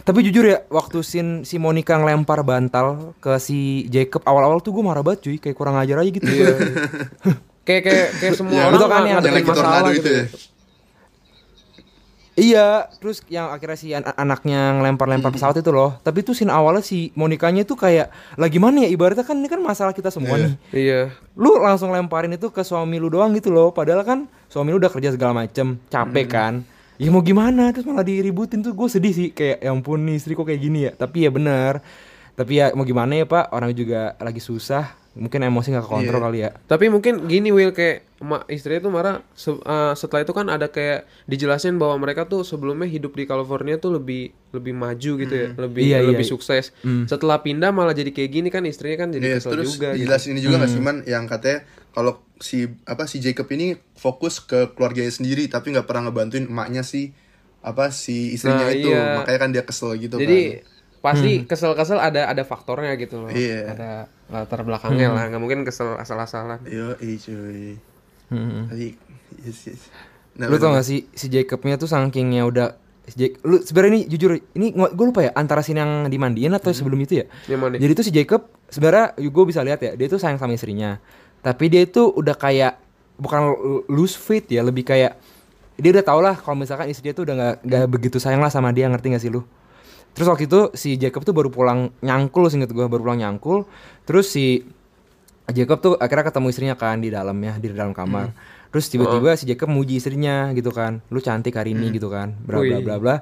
Tapi 0.00 0.22
jujur 0.22 0.42
ya, 0.42 0.64
waktu 0.66 1.00
scene 1.00 1.44
si 1.44 1.56
Monica 1.56 1.92
ngelempar 1.94 2.40
bantal 2.40 3.12
ke 3.18 3.36
si 3.36 3.58
Jacob 3.86 4.24
awal-awal 4.24 4.58
tuh 4.58 4.72
gue 4.72 4.80
marah 4.80 5.00
banget 5.00 5.20
cuy, 5.22 5.36
kayak 5.36 5.52
kurang 5.52 5.76
ajar 5.76 6.00
aja 6.00 6.08
gitu. 6.08 6.24
kayak 7.68 7.82
kayak 7.84 8.06
kayak 8.16 8.34
semua 8.34 8.54
Ya, 8.54 8.64
orang 8.64 8.74
itu 8.74 8.86
kan 8.86 9.02
yang 9.04 9.20
lagi 9.20 9.44
masalah 9.44 9.90
gitu 9.90 10.00
itu 10.00 10.10
ya 10.10 10.24
iya, 12.38 12.68
terus 12.96 13.20
yang 13.28 13.52
akhirnya 13.52 13.76
si 13.76 13.92
an- 13.92 14.16
anaknya 14.16 14.72
ngelempar-lempar 14.72 15.28
pesawat 15.28 15.60
itu 15.60 15.68
loh. 15.68 16.00
Tapi 16.00 16.24
tuh 16.24 16.32
scene 16.32 16.48
awalnya 16.48 16.80
si 16.80 17.12
Monikanya 17.12 17.62
tuh 17.62 17.76
kayak 17.76 18.08
lagi 18.34 18.56
mana 18.56 18.80
ya 18.80 18.88
ibaratnya 18.88 19.20
kan 19.20 19.36
ini 19.36 19.44
kan 19.44 19.60
masalah 19.60 19.92
kita 19.92 20.08
semua 20.08 20.34
Iya. 20.34 20.40
nih. 20.40 20.52
iya 20.72 21.00
Lu 21.36 21.60
langsung 21.60 21.92
lemparin 21.92 22.32
itu 22.32 22.48
ke 22.48 22.64
suami 22.64 22.96
lu 22.96 23.12
doang 23.12 23.36
gitu 23.36 23.52
loh. 23.52 23.68
Padahal 23.70 24.00
kan 24.00 24.18
suami 24.48 24.72
lu 24.72 24.80
udah 24.80 24.88
kerja 24.88 25.12
segala 25.12 25.36
macem, 25.36 25.76
capek 25.86 26.26
kan. 26.26 26.54
Ya 27.00 27.08
mau 27.08 27.24
gimana? 27.24 27.72
Terus 27.72 27.88
malah 27.88 28.04
diributin. 28.04 28.60
Tuh 28.60 28.76
gue 28.76 28.88
sedih 28.92 29.14
sih. 29.16 29.28
Kayak 29.32 29.64
ya 29.64 29.72
ampun 29.72 30.04
nih 30.04 30.20
istri 30.20 30.36
kok 30.36 30.44
kayak 30.44 30.60
gini 30.60 30.78
ya. 30.84 30.92
Tapi 30.92 31.24
ya 31.24 31.30
benar. 31.32 31.80
Tapi 32.36 32.60
ya 32.60 32.72
mau 32.76 32.84
gimana 32.88 33.12
ya 33.20 33.28
Pak, 33.28 33.52
orang 33.52 33.72
juga 33.76 34.16
lagi 34.16 34.40
susah, 34.40 34.96
mungkin 35.20 35.40
emosi 35.42 35.68
nggak 35.70 35.84
kekontrol 35.84 36.16
Iya. 36.16 36.24
kali 36.24 36.38
ya. 36.40 36.50
Tapi 36.64 36.88
mungkin 36.88 37.14
gini 37.24 37.48
Will 37.50 37.70
kayak 37.70 38.08
emak 38.18 38.48
istrinya 38.48 38.80
tuh 38.80 38.90
marah 38.90 39.14
se- 39.34 39.52
eh, 39.54 39.92
setelah 39.94 40.20
itu 40.22 40.32
kan 40.32 40.48
ada 40.48 40.66
kayak 40.66 40.98
dijelasin 41.24 41.76
bahwa 41.76 41.96
mereka 41.98 42.24
tuh 42.24 42.40
sebelumnya 42.42 42.84
hidup 42.86 43.12
di 43.12 43.24
California 43.24 43.76
tuh 43.76 43.94
lebih 43.94 44.32
lebih 44.50 44.72
maju 44.72 45.12
gitu 45.18 45.34
ya, 45.34 45.52
lebih 45.54 45.82
Iya, 45.82 45.98
iya, 45.98 46.08
lebih 46.08 46.24
iya. 46.24 46.32
sukses. 46.32 46.72
Setelah 47.04 47.38
pindah 47.38 47.68
malah 47.68 47.92
jadi 47.92 48.08
kayak 48.08 48.30
gini 48.30 48.48
kan 48.48 48.64
istrinya 48.64 48.96
kan 48.98 49.08
jadi 49.10 49.24
Iya, 49.26 49.36
kesel 49.38 49.50
terus 49.52 49.68
juga 49.70 49.88
gitu. 49.90 49.96
dijelasin 50.02 50.30
ini 50.30 50.40
juga 50.40 50.56
nggak 50.56 50.70
sih 50.70 50.80
man 50.80 50.96
yang 51.04 51.24
katanya 51.24 51.58
kalau 51.90 52.12
si 52.38 52.58
apa 52.84 53.04
si 53.04 53.20
Jacob 53.20 53.44
ini 53.48 53.66
fokus 53.94 54.40
ke 54.40 54.72
keluarganya 54.72 55.10
sendiri 55.10 55.44
tapi 55.46 55.70
nggak 55.70 55.84
pernah 55.84 56.08
ngebantuin 56.08 56.44
emaknya 56.44 56.80
si 56.80 57.12
apa 57.60 57.88
si 57.90 58.32
istrinya 58.32 58.64
Nah, 58.64 58.72
itu 58.72 58.88
iya. 58.88 59.18
makanya 59.18 59.38
kan 59.38 59.50
dia 59.50 59.60
kesel 59.62 59.92
gitu 59.94 60.16
Jadi 60.16 60.38
kan. 60.56 60.79
Pasti 61.00 61.48
kesel-kesel 61.48 61.96
ada 61.96 62.28
ada 62.28 62.42
faktornya 62.44 62.92
gitu 62.96 63.24
loh. 63.24 63.32
Iya. 63.32 63.72
Ada 63.72 63.90
latar 64.28 64.60
belakangnya 64.62 65.08
lah, 65.10 65.24
nggak 65.32 65.40
mungkin 65.40 65.64
kesel 65.64 65.96
asal-asalan. 65.96 66.60
Yo, 66.68 66.94
cuy. 66.96 67.80
Hmm. 68.30 68.70
Tadi 68.70 68.94
yes 69.42 69.60
yes. 69.66 69.82
Nah, 70.38 70.46
lu 70.46 70.56
tau 70.56 70.70
gak 70.72 70.86
sih 70.86 71.10
si 71.10 71.26
Jacobnya 71.26 71.74
tuh 71.74 71.90
sakingnya 71.90 72.46
udah 72.46 72.78
si 73.10 73.16
Jac- 73.18 73.42
lu 73.42 73.58
sebenarnya 73.58 73.90
ini 73.92 74.00
jujur 74.06 74.38
ini 74.54 74.70
gue 74.72 75.04
lupa 75.04 75.26
ya 75.26 75.34
antara 75.34 75.60
scene 75.60 75.82
yang 75.82 76.06
dimandiin 76.06 76.54
atau 76.54 76.70
sebelum 76.70 77.02
itu 77.02 77.18
ya 77.20 77.26
mana? 77.58 77.74
jadi 77.74 77.92
tuh 77.92 78.04
si 78.06 78.12
Jacob 78.14 78.46
sebenarnya 78.70 79.18
gue 79.18 79.44
bisa 79.44 79.60
lihat 79.66 79.82
ya 79.82 79.98
dia 79.98 80.06
tuh 80.06 80.22
sayang 80.22 80.38
sama 80.38 80.54
istrinya 80.54 81.02
tapi 81.42 81.66
dia 81.66 81.82
itu 81.82 82.06
udah 82.06 82.38
kayak 82.38 82.78
bukan 83.18 83.52
l- 83.52 83.84
lose 83.90 84.14
faith 84.14 84.46
ya 84.46 84.62
lebih 84.62 84.86
kayak 84.86 85.18
dia 85.74 85.90
udah 85.90 86.04
tau 86.06 86.20
lah 86.22 86.38
kalau 86.38 86.62
misalkan 86.62 86.86
istri 86.86 87.10
dia 87.10 87.14
tuh 87.16 87.26
udah 87.26 87.34
nggak 87.34 87.54
nggak 87.66 87.84
begitu 87.90 88.16
sayang 88.22 88.38
lah 88.38 88.52
sama 88.52 88.70
dia 88.70 88.86
ngerti 88.86 89.10
gak 89.10 89.22
sih 89.26 89.32
lu 89.34 89.42
terus 90.12 90.26
waktu 90.26 90.50
itu 90.50 90.74
si 90.74 90.98
Jacob 90.98 91.22
tuh 91.22 91.32
baru 91.32 91.48
pulang 91.48 91.94
nyangkul 92.02 92.50
singkat 92.50 92.74
gue 92.74 92.86
baru 92.86 93.02
pulang 93.02 93.20
nyangkul 93.22 93.64
terus 94.04 94.30
si 94.30 94.66
Jacob 95.50 95.78
tuh 95.82 95.92
akhirnya 95.98 96.30
ketemu 96.30 96.46
istrinya 96.50 96.76
kan 96.78 97.02
di 97.02 97.10
dalamnya 97.10 97.58
di 97.58 97.74
dalam 97.74 97.90
kamar. 97.90 98.32
Terus 98.70 98.86
tiba-tiba 98.86 99.34
si 99.34 99.44
Jacob 99.50 99.66
muji 99.70 99.98
istrinya 99.98 100.54
gitu 100.54 100.70
kan. 100.70 101.02
Lu 101.10 101.18
cantik 101.18 101.58
hari 101.58 101.74
ini 101.74 101.90
gitu 101.90 102.06
kan. 102.06 102.38
Bla 102.46 102.62
bla 102.62 102.78
bla 102.78 102.96
bla. 103.02 103.16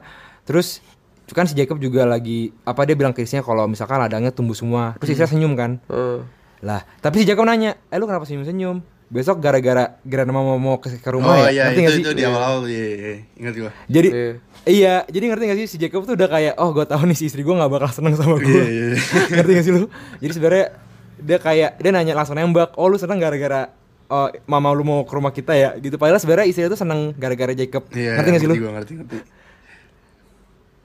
Terus 0.44 0.84
kan 1.32 1.44
si 1.48 1.56
Jacob 1.56 1.80
juga 1.80 2.04
lagi 2.08 2.52
apa 2.64 2.84
dia 2.84 2.96
bilang 2.96 3.12
ke 3.12 3.24
istrinya 3.24 3.44
kalau 3.44 3.64
misalkan 3.68 3.96
ladangnya 4.00 4.32
tumbuh 4.32 4.56
semua. 4.56 4.96
Terus 5.00 5.16
istrinya 5.16 5.30
senyum 5.32 5.52
kan. 5.56 5.70
Heeh. 5.88 6.20
Lah, 6.58 6.82
tapi 6.98 7.22
si 7.22 7.24
Jacob 7.24 7.46
nanya, 7.46 7.78
"Eh 7.86 7.96
lu 8.02 8.10
kenapa 8.10 8.26
senyum-senyum?" 8.26 8.82
Besok 9.08 9.40
gara-gara 9.40 9.96
gara 10.04 10.22
mau 10.28 10.60
mau 10.60 10.76
ke, 10.76 11.00
ke 11.00 11.10
rumah 11.10 11.32
Oh 11.32 11.48
ya. 11.48 11.48
iya 11.48 11.62
ngerti 11.72 11.80
itu 11.80 11.84
gak 11.84 11.94
sih? 11.96 12.02
itu 12.04 12.12
di 12.12 12.24
awal-awal 12.28 12.60
iya, 12.68 12.86
iya, 12.92 13.12
ingat 13.40 13.54
gua. 13.56 13.70
Jadi 13.88 14.08
Iya. 14.12 14.32
Iya, 14.68 14.94
jadi 15.08 15.24
ngerti 15.32 15.44
gak 15.48 15.58
sih 15.64 15.66
si 15.66 15.76
Jacob 15.80 16.04
tuh 16.04 16.12
udah 16.12 16.28
kayak 16.28 16.54
oh 16.60 16.76
gue 16.76 16.84
tahu 16.84 17.08
nih 17.08 17.16
si 17.16 17.24
istri 17.32 17.40
gue 17.40 17.56
nggak 17.56 17.72
bakal 17.72 17.88
seneng 17.88 18.12
sama 18.20 18.36
gue. 18.36 18.52
Iya, 18.52 18.68
iya. 18.68 18.86
ngerti 19.40 19.50
gak 19.56 19.64
sih 19.64 19.72
lu? 19.72 19.88
Jadi 20.20 20.32
sebenarnya 20.36 20.66
dia 21.18 21.38
kayak 21.40 21.70
dia 21.80 21.90
nanya 21.90 22.12
langsung 22.12 22.36
nembak, 22.36 22.76
oh 22.76 22.86
lu 22.86 23.00
seneng 23.00 23.16
gara-gara 23.16 23.72
oh, 24.12 24.28
mama 24.44 24.68
lu 24.76 24.84
mau 24.84 25.00
ke 25.08 25.12
rumah 25.16 25.32
kita 25.32 25.56
ya 25.56 25.72
gitu. 25.80 25.96
Padahal 25.96 26.20
sebenarnya 26.20 26.46
istrinya 26.52 26.68
tuh 26.68 26.80
seneng 26.80 27.16
gara-gara 27.16 27.56
Jacob. 27.56 27.88
Iya, 27.96 28.20
ngerti 28.20 28.28
gak 28.28 28.40
sih 28.44 28.48
lu? 28.48 28.54
ngerti 28.56 28.64
gua, 28.64 28.72
ngerti 28.76 28.92
ngerti. 29.00 29.18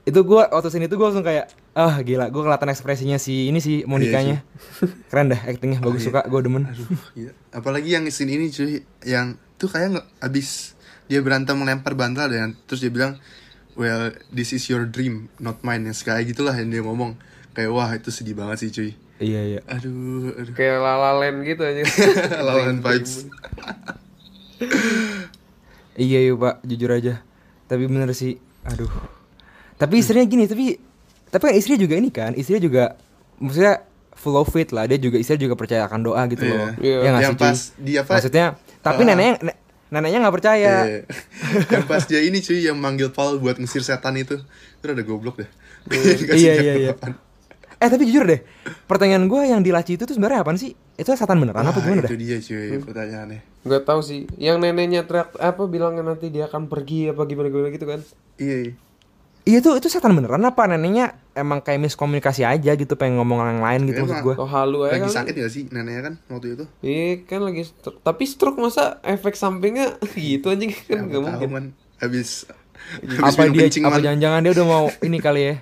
Itu 0.04 0.28
gue 0.28 0.44
waktu 0.44 0.68
sini 0.68 0.92
tuh 0.92 1.00
gue 1.00 1.08
langsung 1.08 1.24
kayak 1.24 1.48
ah 1.80 1.96
gila, 2.04 2.28
gue 2.28 2.42
kelihatan 2.44 2.70
ekspresinya 2.70 3.16
si 3.16 3.48
ini 3.48 3.64
si 3.64 3.88
Monikanya. 3.88 4.44
Keren 5.08 5.32
dah 5.32 5.42
actingnya 5.48 5.80
bagus 5.80 6.04
suka, 6.04 6.28
gue 6.28 6.40
demen. 6.44 6.68
Aduh, 6.68 6.88
iya. 7.16 7.32
Apalagi 7.56 7.96
yang 7.96 8.04
scene 8.12 8.36
ini 8.36 8.52
cuy, 8.52 8.84
yang 9.08 9.40
tuh 9.56 9.72
kayak 9.72 9.96
nggak 9.96 10.08
abis 10.20 10.76
dia 11.08 11.24
berantem 11.24 11.56
melempar 11.56 11.96
bantal 11.96 12.28
dan 12.28 12.52
terus 12.68 12.84
dia 12.84 12.92
bilang, 12.92 13.16
well 13.80 14.12
this 14.28 14.52
is 14.52 14.68
your 14.68 14.84
dream, 14.84 15.32
not 15.40 15.64
mine. 15.64 15.88
Yang 15.88 16.04
kayak 16.04 16.36
gitulah 16.36 16.52
yang 16.52 16.68
dia 16.68 16.84
ngomong. 16.84 17.16
Kayak 17.56 17.72
wah 17.72 17.90
itu 17.96 18.12
sedih 18.12 18.36
banget 18.36 18.68
sih 18.68 18.70
cuy. 18.76 18.92
Iya 19.24 19.42
iya. 19.56 19.60
Aduh, 19.72 20.36
aduh. 20.36 20.52
Kayak 20.52 20.84
lalalen 20.84 21.48
gitu 21.48 21.64
aja. 21.64 21.84
Lawan 22.48 22.84
vibes. 22.84 23.32
Iya 25.96 26.20
iya 26.28 26.34
pak, 26.34 26.60
jujur 26.66 26.92
aja. 26.92 27.24
Tapi 27.70 27.88
bener 27.88 28.12
sih, 28.12 28.42
aduh. 28.66 28.90
Tapi 29.84 29.94
istrinya 29.98 30.24
gini, 30.26 30.44
tapi 30.46 30.80
tapi 31.28 31.44
kan 31.44 31.54
istrinya 31.54 31.80
juga 31.82 31.96
ini 31.96 32.10
kan, 32.10 32.32
istrinya 32.32 32.62
juga 32.62 32.84
maksudnya 33.38 33.84
full 34.14 34.34
of 34.34 34.48
faith 34.48 34.72
lah. 34.72 34.86
Dia 34.86 34.96
juga 34.98 35.18
istrinya 35.18 35.44
juga 35.44 35.56
percaya 35.56 35.84
akan 35.84 36.00
doa 36.02 36.22
gitu 36.26 36.44
loh. 36.46 36.72
Iya. 36.78 36.98
Ya 37.02 37.12
Yang 37.22 37.36
cuy? 37.36 37.44
pas 37.44 37.58
dia 37.76 38.00
apa? 38.00 38.12
Maksudnya, 38.16 38.46
tapi 38.80 39.02
Ah. 39.02 39.08
neneknya 39.10 39.34
ne- 39.44 39.60
neneknya 39.90 40.20
nggak 40.22 40.36
percaya. 40.36 40.74
Iya. 40.82 41.00
yang 41.74 41.84
pas 41.84 42.04
dia 42.04 42.22
ini 42.22 42.40
cuy 42.40 42.60
yang 42.62 42.78
manggil 42.78 43.10
Paul 43.10 43.38
buat 43.38 43.58
ngusir 43.58 43.82
setan 43.82 44.16
itu, 44.16 44.40
itu 44.40 44.86
ada 44.86 45.04
goblok 45.04 45.38
deh. 45.38 45.50
Dikasih 45.92 46.40
Iya 46.40 46.54
iya 46.58 46.74
iya. 46.80 46.92
Eh 47.76 47.90
tapi 47.92 48.08
jujur 48.08 48.24
deh, 48.24 48.40
pertanyaan 48.88 49.28
gue 49.28 49.42
yang 49.44 49.60
di 49.60 49.68
laci 49.68 50.00
itu 50.00 50.08
tuh 50.08 50.16
sebenarnya 50.16 50.40
apaan 50.40 50.56
sih? 50.56 50.72
Itu 50.96 51.12
setan 51.12 51.36
beneran 51.36 51.60
apa 51.62 51.74
Wah, 51.74 51.84
gimana 51.84 52.00
itu 52.00 52.08
dah? 52.08 52.16
dia 52.16 52.38
cuy 52.40 52.80
pertanyaannya. 52.80 53.40
Gak 53.66 53.84
tahu 53.84 54.00
sih. 54.00 54.24
Yang 54.38 54.58
neneknya 54.62 55.04
teriak 55.04 55.36
apa 55.36 55.68
bilangnya 55.68 56.06
nanti 56.06 56.30
dia 56.30 56.48
akan 56.48 56.72
pergi 56.72 57.12
apa 57.12 57.28
gimana 57.28 57.52
gimana 57.52 57.68
gitu 57.70 57.84
kan. 57.84 58.00
Iya. 58.38 58.58
iya. 58.62 58.74
Iya 59.44 59.60
tuh 59.60 59.76
itu 59.76 59.88
setan 59.88 60.12
beneran 60.12 60.40
apa 60.42 60.64
neneknya 60.66 61.06
emang 61.34 61.60
kayak 61.60 61.82
miskomunikasi 61.82 62.44
aja 62.44 62.72
gitu 62.72 62.94
pengen 62.94 63.20
ngomong 63.20 63.44
yang 63.44 63.60
lain 63.60 63.82
gitu 63.86 64.02
maksud 64.02 64.16
Emang. 64.16 64.26
gue. 64.26 64.36
Oh 64.38 64.48
halu 64.48 64.78
aja 64.82 64.96
Lagi 64.96 65.04
kali. 65.04 65.14
sakit 65.14 65.34
gak 65.36 65.52
sih 65.52 65.64
neneknya 65.68 66.02
kan 66.02 66.14
waktu 66.28 66.48
itu? 66.54 66.64
Iya 66.80 67.08
kan 67.26 67.40
lagi 67.42 67.62
stroke. 67.64 68.00
Tapi 68.00 68.24
stroke 68.24 68.56
masa 68.58 68.84
efek 69.02 69.34
sampingnya 69.34 70.00
gitu 70.16 70.48
anjing 70.48 70.72
kan 70.72 70.96
Ya, 71.02 71.10
gak 71.10 71.22
mungkin. 71.22 71.48
man. 71.50 71.66
Habis 71.98 72.48
habis 73.04 73.16
apa 73.18 73.48
dia 73.48 73.64
kencing, 73.66 73.84
apa 73.84 73.98
jangan-jangan 73.98 74.40
dia 74.42 74.52
udah 74.54 74.66
mau 74.66 74.86
ini 75.00 75.18
kali 75.18 75.42
ya 75.42 75.56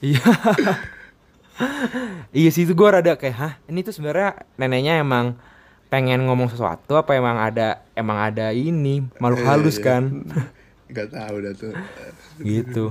iya 0.02 0.24
iya 2.32 2.48
sih 2.50 2.64
itu 2.64 2.72
gue 2.72 2.88
rada 2.88 3.12
kayak 3.14 3.36
hah 3.36 3.52
ini 3.66 3.80
tuh 3.80 3.92
sebenarnya 3.92 4.32
neneknya 4.54 4.96
emang 4.98 5.36
pengen 5.86 6.24
ngomong 6.24 6.48
sesuatu 6.48 6.94
apa 6.94 7.12
emang 7.12 7.36
ada 7.36 7.84
emang 7.92 8.16
ada 8.18 8.48
ini 8.50 9.04
makhluk 9.16 9.42
Iya, 9.42 9.48
halus 9.50 9.76
iya. 9.76 9.84
kan 9.84 10.02
Gak 10.90 11.08
tahu 11.10 11.36
dah 11.40 11.54
tuh. 11.54 11.72
gitu 12.38 12.84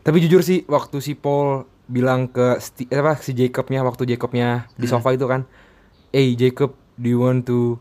tapi 0.00 0.16
jujur 0.18 0.40
sih 0.40 0.64
waktu 0.64 0.96
si 0.98 1.12
Paul 1.12 1.62
bilang 1.84 2.26
ke 2.26 2.56
Sti- 2.56 2.88
eh, 2.88 2.98
apa 2.98 3.14
si 3.16 3.30
Jacobnya 3.30 3.80
waktu 3.80 4.06
Jacobnya 4.06 4.48
di 4.74 4.86
sofa 4.86 5.10
itu 5.10 5.24
kan 5.24 5.44
hey 6.08 6.32
Jacob 6.32 6.72
do 6.94 7.06
you 7.06 7.20
want 7.20 7.44
to 7.44 7.76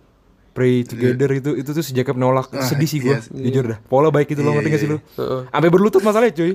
pray 0.51 0.83
together 0.83 1.31
itu 1.31 1.55
itu 1.55 1.69
tuh 1.69 1.79
si 1.79 1.93
Jacob 1.93 2.13
nolak 2.15 2.51
Ah, 2.51 2.59
sedih 2.61 2.83
sih 2.85 2.99
gue 2.99 3.13
yes. 3.13 3.31
jujur 3.31 3.63
dah 3.65 3.79
Paul 3.81 4.09
baik 4.09 4.27
itu 4.29 4.41
lo 4.41 4.51
Iya, 4.51 4.55
ngerti 4.57 4.69
gak 4.69 4.81
sih 4.81 4.89
lu 4.89 4.97
Heeh. 5.15 5.41
sampai 5.47 5.69
berlutut 5.69 6.01
masalahnya 6.01 6.33
cuy 6.33 6.53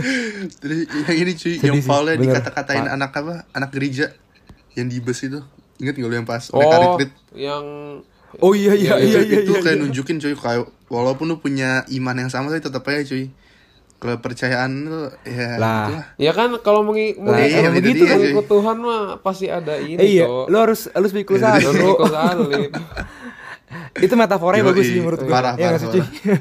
Terus 0.60 0.78
yang 0.84 1.16
ini 1.16 1.32
cuy, 1.32 1.54
Sedih 1.56 1.68
yang 1.72 1.76
Paulnya 1.82 2.14
dikata-katain 2.18 2.86
anak 2.86 3.10
apa? 3.14 3.34
Anak 3.50 3.70
gereja 3.70 4.12
yang 4.74 4.86
di 4.86 4.98
bus 4.98 5.22
itu. 5.22 5.40
Ingat 5.78 5.94
gak 5.94 6.04
lu 6.04 6.14
yang 6.14 6.26
pas 6.26 6.42
mereka 6.44 6.74
Oh, 6.76 6.82
retreat? 6.92 7.10
yang 7.32 7.64
Oh 8.38 8.52
iya 8.52 8.72
iya 8.72 8.92
itu, 8.96 9.08
iya 9.08 9.20
iya. 9.20 9.38
itu 9.40 9.50
iya, 9.50 9.60
kayak 9.60 9.76
iya. 9.76 9.82
nunjukin 9.82 10.16
cuy 10.18 10.34
kayak 10.34 10.62
walaupun 10.86 11.26
lu 11.26 11.36
punya 11.36 11.82
iman 11.88 12.16
yang 12.18 12.28
sama 12.28 12.48
tapi 12.48 12.60
tetap 12.60 12.84
aja 12.84 13.02
cuy 13.02 13.32
kepercayaan 13.98 14.70
lu 14.84 15.02
ya 15.22 15.56
Lah. 15.56 15.88
gitulah. 15.88 16.04
Ya 16.16 16.32
kan 16.32 16.48
kalau 16.60 16.80
mengi 16.82 17.16
mengi- 17.16 17.50
iya, 17.50 17.66
itu 17.66 17.74
begitu 17.74 18.02
dia, 18.02 18.10
kan 18.10 18.18
cuy. 18.18 18.30
ikut 18.30 18.46
Tuhan 18.46 18.76
mah 18.78 19.00
pasti 19.18 19.46
ada 19.48 19.74
ini 19.76 19.96
Eh, 19.96 20.08
iya, 20.14 20.24
kok. 20.24 20.46
lu 20.46 20.56
harus 20.56 20.86
harus 20.88 21.10
pikul 21.10 21.34
Iya, 21.36 21.56
bro. 21.58 21.88
ikut 21.96 22.06
salib. 22.08 22.70
Itu 23.98 24.14
metaforanya 24.14 24.62
Yoi, 24.62 24.70
bagus 24.70 24.84
sih 24.86 24.96
menurut 24.96 25.18
gue. 25.18 25.28
parah, 25.28 25.52
Iya 25.52 25.66
nggak 25.68 25.80
parah, 25.82 25.92
cuy? 25.92 26.04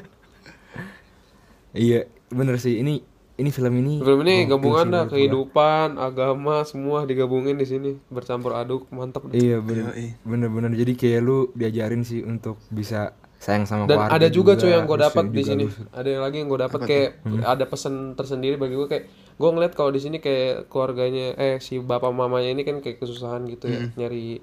Iya, 1.77 1.99
bener 2.29 2.55
sih. 2.57 2.77
Ini 2.77 3.01
ini 3.37 3.49
film 3.53 3.73
ini. 3.77 3.93
Film 4.01 4.19
ini 4.25 4.49
gabungan 4.49 4.85
dah 4.89 5.05
menurut 5.05 5.09
gua. 5.09 5.13
kehidupan, 5.13 5.87
agama 6.01 6.55
semua 6.65 7.05
digabungin 7.05 7.55
di 7.57 7.65
sini 7.69 7.89
bercampur 8.09 8.57
aduk 8.57 8.89
mantap. 8.89 9.29
deh. 9.29 9.37
Iya 9.37 9.61
bener, 9.61 9.93
bener 10.25 10.49
bener. 10.49 10.71
Jadi 10.73 10.93
kayak 10.97 11.21
lu 11.21 11.53
diajarin 11.53 12.01
sih 12.01 12.25
untuk 12.25 12.57
bisa 12.73 13.13
sayang 13.37 13.69
sama 13.69 13.85
Dan 13.85 14.01
keluarga 14.01 14.17
ada 14.17 14.27
juga 14.33 14.51
cuy 14.57 14.73
yang 14.73 14.89
gue 14.89 14.97
dapat 14.97 15.25
di 15.29 15.41
juga 15.45 15.49
sini. 15.53 15.65
Ada 15.93 16.09
yang 16.09 16.23
lagi 16.25 16.35
yang 16.41 16.49
gue 16.49 16.61
dapat 16.65 16.79
Apa 16.81 16.89
kayak 16.89 17.09
ada 17.45 17.65
pesan 17.69 17.93
tersendiri 18.17 18.57
bagi 18.57 18.73
gue 18.73 18.87
kayak 18.89 19.05
gue 19.37 19.49
ngeliat 19.53 19.73
kalau 19.77 19.93
di 19.93 20.01
sini 20.01 20.17
kayak 20.17 20.65
keluarganya 20.73 21.37
eh 21.37 21.61
si 21.61 21.77
bapak 21.77 22.09
mamanya 22.09 22.49
ini 22.49 22.65
kan 22.65 22.81
kayak 22.81 22.97
kesusahan 22.97 23.45
gitu 23.45 23.69
ya 23.69 23.93
nyari 23.93 24.41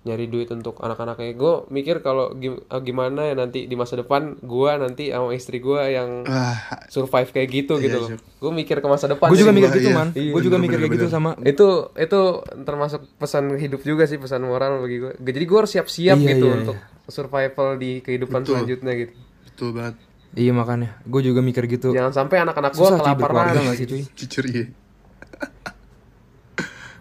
nyari 0.00 0.26
duit 0.26 0.48
untuk 0.48 0.76
anak-anaknya. 0.76 1.32
Gue 1.32 1.68
mikir 1.68 2.00
kalau 2.00 2.32
gim- 2.32 2.62
eh, 2.62 2.80
gimana 2.80 3.20
ya 3.22 3.34
nanti 3.34 3.64
di 3.64 3.74
masa 3.74 3.94
depan 3.94 4.34
gue 4.34 4.70
nanti 4.74 5.08
sama 5.08 5.28
istri 5.30 5.58
gue 5.58 5.76
yang 5.86 6.24
Wah, 6.24 6.56
survive 6.88 7.28
kayak 7.28 7.48
gitu 7.50 7.76
Iya, 7.76 7.84
gitu 7.84 7.96
loh. 7.98 8.08
iya. 8.08 8.18
Gue 8.38 8.52
mikir 8.54 8.76
ke 8.76 8.86
masa 8.86 9.06
depan. 9.06 9.28
Gue 9.28 9.38
juga 9.38 9.52
mikir 9.52 9.68
gitu 9.74 9.86
iya. 9.86 9.94
man. 9.94 10.08
Iya, 10.10 10.30
Gue 10.30 10.40
juga 10.40 10.56
bener, 10.56 10.64
mikir 10.66 10.78
kayak 10.78 10.90
bener, 10.90 11.02
gitu 11.02 11.12
sama. 11.12 11.30
itu 11.42 11.68
itu 11.94 12.20
termasuk 12.62 13.00
pesan 13.14 13.44
hidup 13.54 13.80
juga 13.82 14.04
sih 14.04 14.16
pesan 14.16 14.40
moral 14.42 14.80
bagi 14.80 14.96
gue 14.98 15.12
jadi 15.20 15.44
gue 15.44 15.58
harus 15.58 15.70
siap-siap 15.70 16.16
Iya, 16.16 16.28
gitu 16.30 16.46
iya, 16.46 16.56
untuk 16.56 16.76
survival 17.06 17.68
di 17.76 18.00
kehidupan 18.00 18.40
Betul. 18.40 18.52
selanjutnya 18.56 18.92
gitu 18.96 19.12
betul 19.44 19.68
banget 19.72 19.94
Iya 20.30 20.52
makanya. 20.52 20.96
Gue 21.04 21.20
juga 21.20 21.40
mikir 21.40 21.66
gitu. 21.66 21.90
jangan 21.90 22.14
sampai 22.16 22.40
anak-anak 22.40 22.72
gue 22.72 22.80
cuy 22.80 22.96
kelaparan 22.96 23.52
cuy? 23.76 24.02
jujur 24.16 24.44
iya 24.46 24.64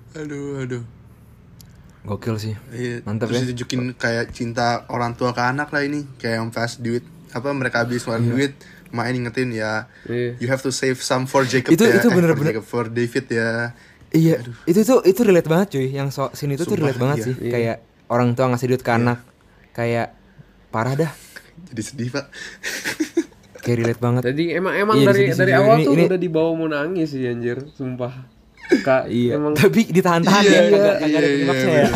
aduh 0.19 0.59
aduh 0.59 0.83
Gokil 2.01 2.35
sih. 2.37 2.53
Iya, 2.69 3.03
Mantap 3.03 3.27
terus 3.27 3.37
ya. 3.37 3.43
ditunjukin 3.45 3.81
kayak 3.93 4.31
cinta 4.31 4.87
orang 4.87 5.13
tua 5.13 5.29
ke 5.29 5.41
anak 5.41 5.69
lah 5.69 5.81
ini 5.81 6.07
kayak 6.15 6.35
yang 6.37 6.49
pas 6.49 6.75
duit 6.75 7.03
apa 7.29 7.51
mereka 7.51 7.83
habis 7.83 8.01
ngeluarin 8.01 8.25
duit 8.25 8.53
main 8.89 9.13
ingetin 9.13 9.51
ya 9.51 9.85
Iya. 10.03 10.33
you 10.39 10.47
have 10.47 10.59
to 10.59 10.71
save 10.71 10.97
some 10.97 11.23
for 11.23 11.43
Jacob 11.43 11.69
Itu- 11.69 11.85
ya 11.85 11.99
itu 11.99 12.07
Eh, 12.07 12.15
for 12.15 12.23
Jacob, 12.41 12.63
for 12.63 12.85
David 12.87 13.25
ya 13.29 13.75
Iya, 14.09 14.41
itu 14.65 14.81
tuh 14.81 15.05
itu 15.05 15.21
relate 15.21 15.45
banget 15.45 15.67
cuy. 15.71 15.87
Yang 15.87 16.07
so, 16.11 16.23
sini 16.33 16.57
itu 16.57 16.65
tuh 16.65 16.73
relate 16.75 16.97
banget 16.97 17.17
iya. 17.19 17.25
sih. 17.29 17.35
Kayak 17.37 17.77
orang 18.07 18.33
tua 18.33 18.49
ngasih 18.49 18.65
duit 18.67 18.81
ke 18.81 18.89
anak. 18.89 19.21
Kayak 19.69 20.17
parah 20.69 20.97
dah. 20.97 21.11
Jadi 21.69 21.81
sedih 21.83 22.09
pak. 22.09 22.25
Kayak 23.61 23.77
relate 23.77 24.01
banget. 24.01 24.21
Jadi 24.25 24.43
emang 24.51 24.73
emang 24.73 24.95
Iya, 24.97 25.05
dari 25.05 25.19
di 25.19 25.25
sini 25.27 25.37
dari 25.37 25.51
juga 25.51 25.61
awal 25.61 25.75
ini- 25.75 25.85
tuh 25.85 25.93
ini- 25.93 26.07
udah 26.07 26.19
dibawa 26.19 26.49
mau 26.55 26.65
nangis 26.65 27.07
sih 27.11 27.21
anjir, 27.21 27.57
sumpah. 27.69 28.13
Kak, 28.79 29.03
Iya. 29.07 29.31
emang 29.35 29.53
Tapi 29.53 29.81
ditahan-tahan 29.85 30.43
Iya, 30.43 30.51
ya, 30.51 30.61
kagak 30.61 30.69
iya, 30.69 30.93
kagak 30.95 31.09
ada 31.09 31.19
iya, 31.19 31.35
klimaksnya 31.35 31.69
iya, 31.69 31.81
ya. 31.81 31.89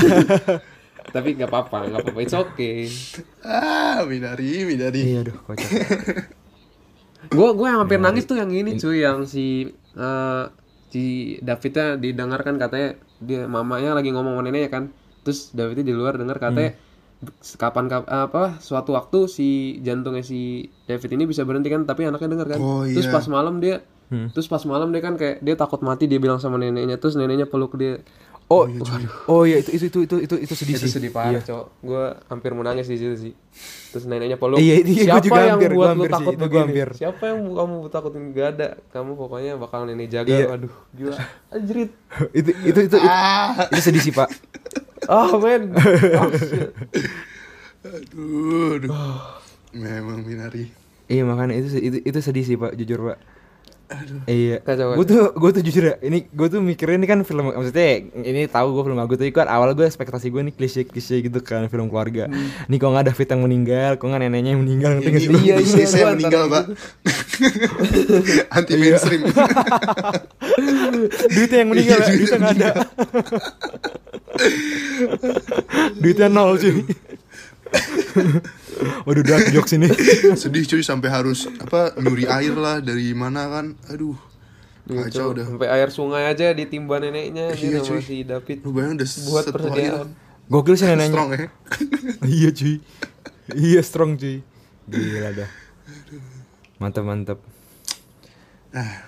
tapi 1.15 1.27
nggak 1.33 1.45
apa-apa, 1.47 1.77
nggak 1.85 1.99
apa-apa, 2.01 2.19
it's 2.19 2.33
okay. 2.33 2.89
Ah, 3.39 4.01
Minari, 4.03 4.65
Minari. 4.65 5.01
Iya, 5.05 5.19
aduh, 5.21 5.37
kocak. 5.39 5.69
Gue 7.25 7.49
gue 7.51 7.67
yang 7.67 7.79
hampir 7.79 7.99
nangis 7.99 8.25
tuh 8.25 8.35
yang 8.35 8.49
ini 8.49 8.75
cuy, 8.75 8.99
yang 8.99 9.23
si 9.23 9.67
eh, 9.93 10.43
si 10.89 11.03
Davidnya 11.39 11.95
didengarkan 11.95 12.57
katanya 12.57 12.97
dia 13.17 13.45
mamanya 13.45 13.93
lagi 13.93 14.09
ngomong 14.09 14.33
sama 14.33 14.43
neneknya 14.43 14.69
kan, 14.69 14.83
terus 15.21 15.49
Davidnya 15.51 15.85
di 15.85 15.93
luar 15.93 16.17
dengar 16.17 16.37
katanya 16.37 16.75
kapan 17.55 17.87
kap- 17.87 18.09
apa 18.09 18.59
suatu 18.59 18.91
waktu 18.91 19.31
si 19.31 19.47
jantungnya 19.79 20.19
si 20.21 20.41
David 20.83 21.15
ini 21.15 21.23
bisa 21.23 21.47
berhenti 21.47 21.71
kan 21.71 21.87
tapi 21.87 22.03
anaknya 22.03 22.27
dengar 22.29 22.47
kan 22.49 22.59
Oh, 22.59 22.83
terus 22.83 23.07
iya. 23.07 23.13
pas 23.13 23.23
malam 23.27 23.63
dia 23.63 23.79
terus 24.09 24.45
pas 24.45 24.61
malam 24.63 24.89
dia 24.89 25.01
kan 25.01 25.15
kayak 25.15 25.39
dia 25.39 25.55
takut 25.55 25.79
mati 25.79 26.05
dia 26.05 26.17
bilang 26.17 26.37
sama 26.37 26.55
neneknya. 26.57 26.97
Terus 26.97 27.15
neneknya 27.15 27.45
peluk 27.45 27.75
dia. 27.75 27.99
Oh, 28.51 28.67
oh 29.25 29.47
iya 29.47 29.63
itu 29.63 29.71
itu 29.79 29.85
itu 29.87 29.99
itu 30.03 30.15
itu, 30.19 30.35
itu 30.45 30.53
sedih 30.53 30.75
itu 30.75 30.85
sih. 30.85 30.91
sedih 30.91 31.09
parah 31.09 31.41
cowok. 31.41 31.67
Gue 31.79 32.03
hampir 32.27 32.51
mau 32.53 32.61
nangis 32.61 32.85
di 32.85 32.99
situ 32.99 33.15
sih. 33.15 33.33
Terus 33.89 34.03
neneknya 34.05 34.35
peluk. 34.37 34.59
Iya, 34.59 34.83
iya, 34.83 35.03
siapa 35.09 35.23
juga 35.23 35.41
yang 35.41 35.57
hampir, 35.57 35.71
gua 35.73 35.79
buat 35.79 35.87
lu 35.87 35.89
hampir 35.89 36.09
sih, 36.09 36.13
takut 36.13 36.33
gua 36.35 36.43
begini? 36.43 36.61
hampir. 36.61 36.87
siapa 36.93 37.23
yang 37.23 37.39
kamu 37.49 37.75
takut 37.87 38.11
gak 38.13 38.47
ada. 38.53 38.67
Kamu 38.91 39.11
pokoknya 39.15 39.51
bakal 39.57 39.79
nenek 39.87 40.07
jaga 40.11 40.29
Iya. 40.29 40.45
aduh 40.53 40.73
gila. 40.91 41.15
Anjrit. 41.49 41.91
Itu 42.37 42.49
itu 42.51 42.79
itu 42.83 42.93
itu, 42.93 42.97
Ah, 43.01 43.65
itu 43.71 43.81
sedih 43.81 44.01
sih, 44.03 44.13
Pak. 44.13 44.29
ah 45.09 45.31
men. 45.39 45.73
Shit. 46.37 46.69
aduh, 47.81 48.77
aduh. 48.77 48.93
Memang 49.73 50.21
Minari. 50.21 50.69
Iya, 51.09 51.25
makanya 51.25 51.57
itu 51.57 51.67
itu 51.79 51.97
itu 52.05 52.19
sedih 52.21 52.45
sih, 52.45 52.55
Pak, 52.55 52.77
jujur, 52.77 53.11
Pak. 53.11 53.17
Iya. 54.25 54.57
Kacau, 54.63 54.95
Gue 54.97 55.05
tuh 55.05 55.21
gue 55.35 55.49
tuh 55.59 55.61
jujur 55.63 55.83
ya, 55.89 55.95
ini 56.01 56.25
gue 56.27 56.47
tuh 56.47 56.59
mikirin 56.63 56.99
ini 57.01 57.07
kan 57.09 57.19
film 57.27 57.51
maksudnya 57.51 58.05
ini 58.23 58.47
tahu 58.47 58.73
gue 58.77 58.83
film 58.87 58.99
aku 58.99 59.13
tuh 59.19 59.27
kan 59.33 59.47
awal 59.49 59.73
gue 59.73 59.85
ekspektasi 59.85 60.29
gue 60.31 60.41
nih 60.49 60.53
klise 60.55 60.85
klise 60.87 61.19
gitu 61.21 61.39
kan 61.43 61.67
film 61.67 61.89
keluarga. 61.91 62.29
Nih 62.69 62.77
kok 62.77 62.89
nggak 62.89 63.13
David 63.13 63.27
yang 63.29 63.41
meninggal, 63.43 63.91
kok 63.99 64.05
nggak 64.07 64.21
neneknya 64.21 64.51
yang 64.55 64.61
meninggal 64.61 64.89
ngerti 64.97 65.09
nggak 65.09 65.21
sih? 65.21 65.29
Ini 65.29 65.41
Iya, 65.43 65.55
iya, 65.59 65.85
saya 65.85 66.03
gua 66.03 66.15
meninggal 66.15 66.41
antara 66.47 66.53
pak. 66.53 66.63
Anti 68.57 68.73
mainstream. 68.79 69.21
duitnya 71.35 71.57
yang 71.61 71.69
meninggal 71.69 71.97
ya, 71.99 72.07
duitnya 72.13 72.37
nggak 72.39 72.55
ada. 72.57 72.71
duitnya 75.99 76.27
nol 76.31 76.55
cuy. 76.57 76.75
Waduh 79.03 79.23
dark 79.23 79.49
jokes 79.49 79.73
ini. 79.73 79.87
Sedih 80.41 80.63
cuy 80.63 80.79
sampai 80.79 81.07
harus 81.07 81.45
apa 81.57 81.95
nyuri 81.95 82.25
air 82.25 82.53
lah 82.53 82.79
dari 82.79 83.11
mana 83.11 83.47
kan. 83.47 83.65
Aduh. 83.87 84.15
Iya, 84.83 85.07
Kacau 85.07 85.31
udah. 85.31 85.45
sampai 85.47 85.69
air 85.69 85.89
sungai 85.89 86.23
aja 86.27 86.51
ditimba 86.51 86.99
neneknya 86.99 87.55
Iya, 87.55 87.79
cuy. 87.79 88.03
si 88.03 88.19
David 88.21 88.67
Lu 88.67 88.75
bayangin 88.75 88.99
udah 88.99 89.09
buat 89.25 89.45
persediaan 89.47 90.07
Gokil 90.45 90.75
sih 90.75 90.83
neneknya. 90.85 91.07
strong 91.07 91.29
ya. 91.31 91.47
iya 92.35 92.49
cuy. 92.51 92.75
Iya 93.49 93.79
strong 93.79 94.11
cuy. 94.15 94.43
Gila 94.85 95.29
dah. 95.33 95.49
Mantap 96.77 97.03
mantap. 97.03 97.39
Ah, 98.69 99.07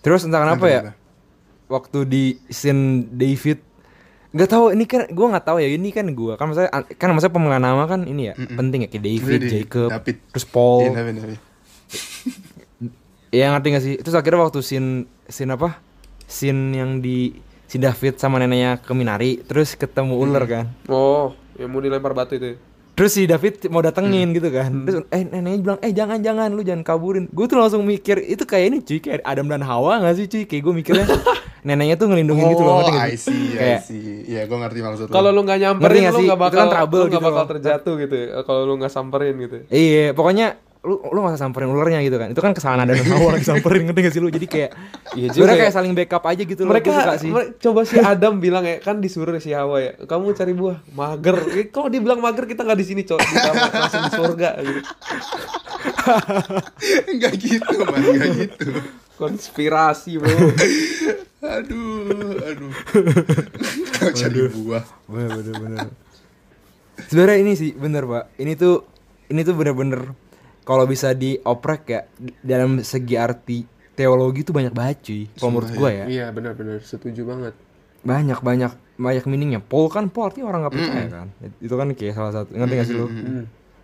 Terus 0.00 0.24
entah 0.24 0.40
kenapa 0.40 0.64
ya? 0.64 0.80
Waktu 1.68 1.98
di 2.04 2.24
scene 2.48 3.04
David 3.06 3.60
nggak 4.32 4.48
tahu 4.48 4.64
ini 4.72 4.84
kan 4.88 5.04
gue 5.12 5.26
nggak 5.28 5.44
tahu 5.44 5.56
ya 5.60 5.68
ini 5.68 5.92
kan 5.92 6.08
gue 6.08 6.32
kan 6.40 6.48
maksudnya 6.48 6.72
kan 6.96 7.08
maksudnya 7.12 7.36
pemilihan 7.36 7.60
nama 7.60 7.84
kan 7.84 8.08
ini 8.08 8.32
ya 8.32 8.34
penting 8.36 8.84
ya 8.84 8.88
kayak 8.88 9.04
David, 9.04 9.40
Jacob, 9.44 9.88
David. 9.92 10.16
terus 10.32 10.46
Paul. 10.48 10.88
Iya, 10.88 10.92
David, 10.96 11.14
David. 11.20 11.38
Iya 13.32 13.48
ngerti 13.48 13.68
gak 13.72 13.84
sih? 13.84 13.94
Terus 13.96 14.16
akhirnya 14.16 14.44
waktu 14.44 14.60
scene 14.60 15.08
scene 15.24 15.52
apa? 15.56 15.80
Scene 16.28 16.76
yang 16.76 17.00
di 17.00 17.32
si 17.64 17.80
David 17.80 18.20
sama 18.20 18.36
neneknya 18.36 18.76
ke 18.76 18.92
Minari, 18.92 19.40
terus 19.40 19.72
ketemu 19.72 20.20
ular 20.20 20.44
kan. 20.44 20.64
oh 20.92 21.32
yang 21.56 21.72
mau 21.72 21.80
dilempar 21.80 22.12
batu 22.12 22.36
itu 22.36 22.52
ya? 22.52 22.56
Terus 22.92 23.10
si 23.10 23.24
David 23.24 23.66
mau 23.66 23.80
datengin 23.80 24.30
gitu 24.30 24.48
kan. 24.48 24.84
Terus 24.84 25.08
eh 25.08 25.22
neneknya 25.22 25.58
bilang, 25.62 25.78
"Eh 25.80 25.90
jangan 25.90 26.18
jangan 26.18 26.48
lu 26.48 26.60
jangan 26.60 26.82
kaburin." 26.82 27.24
Gue 27.26 27.46
tuh 27.46 27.56
langsung 27.56 27.82
mikir 27.82 28.20
itu 28.20 28.42
kayak 28.42 28.64
ini 28.66 28.78
cuy, 28.78 28.98
kayak 28.98 29.22
Adam 29.22 29.46
dan 29.46 29.60
Hawa 29.60 29.96
gak 29.98 30.14
sih 30.14 30.26
cuy? 30.26 30.44
Kayak 30.44 30.62
gue 30.62 30.74
mikirnya 30.74 31.06
neneknya 31.62 31.96
tuh 31.96 32.06
ngelindungin 32.06 32.44
gitu 32.48 32.60
loh, 32.60 32.74
Oh, 32.74 32.78
ngerti 32.80 32.92
gak 32.92 33.06
I 33.06 33.16
sih? 33.16 33.22
see, 33.24 33.44
I 33.48 33.56
Kayak 33.56 33.80
see. 33.82 34.06
Iya, 34.26 34.42
gue 34.44 34.58
ngerti 34.58 34.78
maksud 34.82 35.06
lu. 35.06 35.12
kalau 35.12 35.30
lu 35.30 35.40
nggak 35.40 35.56
Ngerti 35.56 35.64
nyamperin 35.64 35.98
nggak 35.98 36.12
lu 36.12 36.18
sih? 36.18 36.26
nggak 36.26 36.36
Itu 36.36 36.44
bakal 36.44 36.60
kan 36.60 36.68
trouble 36.70 36.98
lu 36.98 37.06
gitu 37.08 37.22
bakal 37.22 37.32
loh. 37.34 37.48
terjatuh 37.48 37.94
gitu 37.98 38.14
ya, 38.14 38.26
kalau 38.42 38.60
lu 38.62 38.74
nggak 38.76 38.92
samperin 38.92 39.34
gitu 39.38 39.56
Iya, 39.68 40.04
pokoknya 40.12 40.46
lu 40.82 40.98
lu 41.04 41.18
gak 41.20 41.32
usah 41.32 41.42
samperin 41.42 41.68
ularnya 41.68 42.00
gitu 42.00 42.16
kan. 42.16 42.28
Itu 42.28 42.38
kan 42.38 42.50
kesalahan 42.50 42.84
dan 42.84 42.98
Hawa 43.04 43.32
lagi 43.32 43.46
samperin 43.46 43.86
ngerti 43.86 44.00
gak 44.00 44.12
sih 44.12 44.18
lu? 44.18 44.28
Jadi 44.28 44.46
kayak 44.46 44.70
Iya 45.12 45.26
juga 45.28 45.34
sebenarnya 45.36 45.54
ya. 45.54 45.62
kayak 45.62 45.74
saling 45.74 45.92
backup 45.92 46.24
aja 46.24 46.42
gitu 46.42 46.60
loh. 46.60 46.70
mereka 46.70 46.88
Gua 46.88 46.98
suka 46.98 47.14
sih. 47.16 47.30
mere- 47.30 47.52
coba 47.56 47.80
si 47.82 47.96
Adam 47.96 48.34
bilang 48.36 48.64
ya 48.64 48.76
kan 48.78 48.98
disuruh 48.98 49.36
si 49.36 49.50
Hawa 49.50 49.76
ya 49.78 49.92
kamu 50.00 50.32
cari 50.32 50.52
buah 50.52 50.82
mager 50.90 51.36
Eh, 51.52 51.66
kalau 51.68 51.86
dia 51.86 51.98
bilang 51.98 52.18
mager 52.18 52.44
kita 52.44 52.62
nggak 52.62 52.74
di 52.74 52.84
sini 52.84 53.02
cowok 53.02 53.22
kita 53.22 53.48
langsung 53.72 54.02
di 54.02 54.12
surga 54.12 54.50
gitu 54.60 54.80
Enggak 57.08 57.32
gitu, 57.36 57.74
man. 57.80 58.00
Enggak 58.00 58.30
gitu. 58.40 58.66
konspirasi 59.14 60.18
bro 60.18 60.34
Aduh, 61.40 62.06
aduh. 62.40 62.70
Cari 64.18 64.40
buah. 64.48 64.82
Bener 65.04 65.30
bener 65.36 65.54
bener. 65.58 65.78
Sebenarnya 67.04 67.38
ini 67.40 67.52
sih 67.52 67.70
bener 67.72 68.02
pak. 68.04 68.30
Ini 68.36 68.54
tuh 68.54 68.86
ini 69.26 69.42
tuh 69.42 69.54
bener-bener 69.54 70.14
kalau 70.62 70.84
bisa 70.86 71.12
dioprek 71.12 71.82
ya 71.88 72.00
dalam 72.42 72.80
segi 72.82 73.14
arti 73.18 73.58
teologi 73.92 74.46
tuh 74.46 74.54
banyak 74.56 74.72
banget 74.72 74.96
cuy. 75.04 75.22
Kalau 75.36 75.50
menurut 75.52 75.70
gue 75.70 75.90
ya 75.90 76.04
iya 76.08 76.26
benar-benar 76.30 76.80
setuju 76.80 77.26
banget 77.28 77.54
banyak 78.02 78.38
banyak 78.42 78.72
banyak 78.98 79.24
meaningnya. 79.30 79.60
Paul 79.62 79.90
kan 79.90 80.10
Paul 80.10 80.30
artinya 80.30 80.50
orang 80.50 80.66
nggak 80.66 80.74
percaya 80.74 81.06
kan. 81.10 81.28
Itu 81.62 81.74
kan 81.74 81.88
kayak 81.94 82.14
salah 82.14 82.32
satu 82.34 82.50
ngerti 82.54 82.74
gak 82.78 82.86
sih 82.86 82.96
lu? 82.98 83.06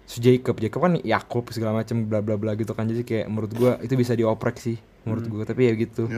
So, 0.08 0.24
Jacob 0.24 0.56
Jacob 0.56 0.80
kan 0.80 0.92
Yakub 1.04 1.44
segala 1.52 1.84
macam 1.84 2.08
bla 2.08 2.24
bla 2.24 2.40
bla 2.40 2.56
gitu 2.56 2.72
kan 2.72 2.88
jadi 2.88 3.04
kayak 3.04 3.26
menurut 3.28 3.52
gue 3.52 3.72
itu 3.84 3.92
bisa 3.92 4.16
dioprek 4.16 4.56
sih 4.56 4.80
menurut 5.04 5.28
gue 5.28 5.44
tapi 5.44 5.68
ya 5.68 5.76
gitu 5.76 6.08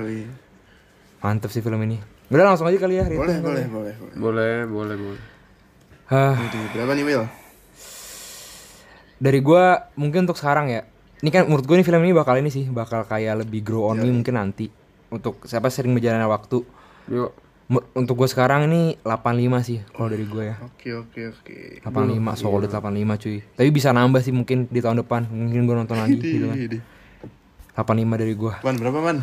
mantep 1.18 1.51
sih 1.51 1.59
film 1.59 1.83
ini 1.83 1.99
udah 2.31 2.55
langsung 2.55 2.70
aja 2.70 2.79
kali 2.79 3.03
ya 3.03 3.11
rating 3.11 3.18
Boleh, 3.18 3.38
boleh, 3.42 3.64
boleh, 3.66 3.94
boleh. 3.99 4.14
boleh 4.14 4.55
boleh 4.70 4.96
boleh 4.96 5.20
Hah. 6.11 6.35
Jadi, 6.35 6.59
berapa 6.75 6.92
nih, 6.99 7.05
Will? 7.07 7.39
Dari 9.20 9.38
gua 9.38 9.92
mungkin 9.94 10.24
untuk 10.24 10.40
sekarang 10.40 10.72
ya 10.72 10.83
ini 11.20 11.28
kan 11.28 11.44
menurut 11.44 11.68
gue 11.68 11.76
nih 11.76 11.85
film 11.85 12.00
ini 12.00 12.16
bakal 12.16 12.40
ini 12.40 12.48
sih 12.48 12.64
bakal 12.72 13.04
kayak 13.04 13.44
lebih 13.44 13.61
grow 13.61 13.92
on 13.92 14.00
me 14.00 14.09
mungkin 14.09 14.40
nanti. 14.40 14.72
Untuk 15.12 15.44
siapa 15.44 15.68
sering 15.68 15.92
berjalannya 15.92 16.24
waktu. 16.24 16.64
Yuk 17.12 17.30
Mu- 17.70 17.87
untuk 17.94 18.18
gue 18.18 18.26
sekarang 18.26 18.66
ini 18.66 18.98
85 19.06 19.62
sih 19.62 19.78
kalau 19.94 20.11
dari 20.11 20.26
gue 20.26 20.42
ya. 20.42 20.56
Oke, 20.59 20.90
oke, 20.90 21.20
oke. 21.30 21.56
85 21.87 22.35
solid 22.35 22.66
85 22.66 23.22
cuy. 23.22 23.38
Tapi 23.46 23.68
bisa 23.70 23.94
nambah 23.94 24.18
sih 24.24 24.35
mungkin 24.35 24.66
di 24.66 24.83
tahun 24.83 25.06
depan 25.06 25.30
mungkin 25.30 25.70
gue 25.70 25.76
nonton 25.78 25.94
lagi 25.94 26.18
gitu 26.18 26.50
kan. 26.50 26.56
Di, 26.59 26.66
di. 26.66 26.78
85 27.78 28.20
dari 28.26 28.35
gua. 28.35 28.54
Man, 28.66 28.74
berapa, 28.74 28.98
Man? 28.98 29.18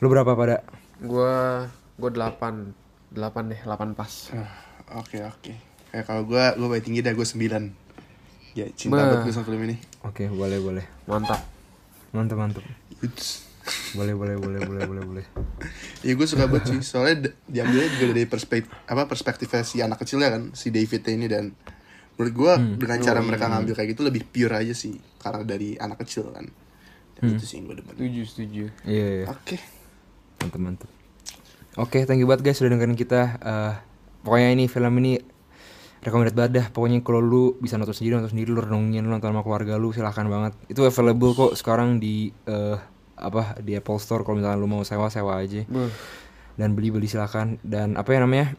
lu 0.00 0.06
berapa 0.08 0.32
pada? 0.32 0.64
Gua 1.04 1.68
gua 1.94 2.10
delapan 2.10 2.72
delapan 3.12 3.42
deh 3.52 3.60
delapan 3.60 3.88
pas. 3.92 4.32
Ah, 4.32 4.48
Oke, 5.04 5.20
oke. 5.20 5.52
Kayak 5.92 6.04
kalau 6.08 6.24
gue, 6.24 6.40
gue 6.40 6.66
paling 6.66 6.84
tinggi 6.84 7.00
dah, 7.04 7.12
gue 7.12 7.22
9. 7.22 7.83
Ya, 8.54 8.70
cinta 8.70 8.94
banget 8.94 9.26
gue 9.26 9.32
sama 9.34 9.46
film 9.50 9.62
ini. 9.66 9.76
oke 10.02 10.30
boleh 10.30 10.58
boleh. 10.62 10.84
Mantap. 11.10 11.42
Mantep 12.14 12.38
mantep 12.38 12.62
Yuts. 13.02 13.50
boleh 13.96 14.12
boleh 14.12 14.36
boleh 14.36 14.60
boleh 14.62 14.82
boleh 14.86 15.02
boleh. 15.02 15.26
Ya 16.06 16.12
gue 16.12 16.26
suka 16.28 16.44
banget 16.46 16.68
sih, 16.68 16.80
soalnya 16.84 17.32
diambilnya 17.48 17.88
juga 17.96 18.12
dari 18.12 18.28
perspektif 18.28 18.68
apa 18.84 19.08
perspektifnya 19.08 19.64
si 19.64 19.80
anak 19.80 20.04
kecilnya 20.04 20.28
kan, 20.28 20.52
si 20.52 20.68
David 20.68 21.00
ini 21.08 21.26
dan 21.26 21.56
menurut 22.14 22.34
gue 22.36 22.52
dengan 22.76 23.00
cara 23.00 23.24
mereka 23.24 23.48
ngambil 23.48 23.74
kayak 23.74 23.88
gitu 23.96 24.04
lebih 24.04 24.22
pure 24.28 24.52
aja 24.52 24.76
sih 24.76 25.00
karena 25.18 25.42
dari 25.42 25.74
anak 25.80 26.04
kecil 26.04 26.28
kan. 26.30 26.44
Dan 27.16 27.22
itu 27.34 27.42
sih 27.48 27.56
yang 27.58 27.72
gue 27.72 27.80
demen. 27.80 27.94
setuju 27.96 28.22
setuju. 28.28 28.64
Iya 28.84 29.06
iya. 29.22 29.26
Oke. 29.32 29.56
mantep 30.44 30.60
mantep 30.60 30.90
oke 31.80 31.98
thank 32.04 32.20
you 32.20 32.28
banget 32.28 32.52
guys 32.52 32.60
sudah 32.60 32.70
dengerin 32.76 32.94
kita. 32.94 33.40
Eh, 33.40 33.74
pokoknya 34.22 34.48
ini 34.52 34.68
film 34.68 34.94
ini 35.00 35.18
recommended 36.04 36.36
banget 36.36 36.52
dah 36.54 36.66
pokoknya 36.68 37.00
kalau 37.00 37.18
lu 37.18 37.42
bisa 37.56 37.74
nonton 37.74 37.96
sendiri 37.96 38.20
nonton 38.20 38.30
sendiri 38.30 38.52
lu 38.52 38.60
renungin 38.60 39.02
lu 39.02 39.10
nonton 39.10 39.32
sama 39.32 39.40
keluarga 39.40 39.74
lu 39.74 39.90
silahkan 39.90 40.28
banget. 40.28 40.52
Itu 40.68 40.84
available 40.84 41.32
kok 41.32 41.52
sekarang 41.56 41.96
di 41.96 42.28
eh, 42.44 42.76
apa 43.16 43.56
di 43.58 43.72
Apple 43.72 43.96
Store 43.96 44.20
kalau 44.22 44.36
misalnya 44.36 44.58
lu 44.58 44.68
mau 44.68 44.84
sewa 44.84 45.08
sewa 45.08 45.40
aja. 45.40 45.64
Beuh. 45.64 45.88
dan 46.54 46.78
beli 46.78 46.94
beli 46.94 47.10
silahkan 47.10 47.58
dan 47.66 47.98
apa 47.98 48.14
ya 48.14 48.22
namanya 48.22 48.54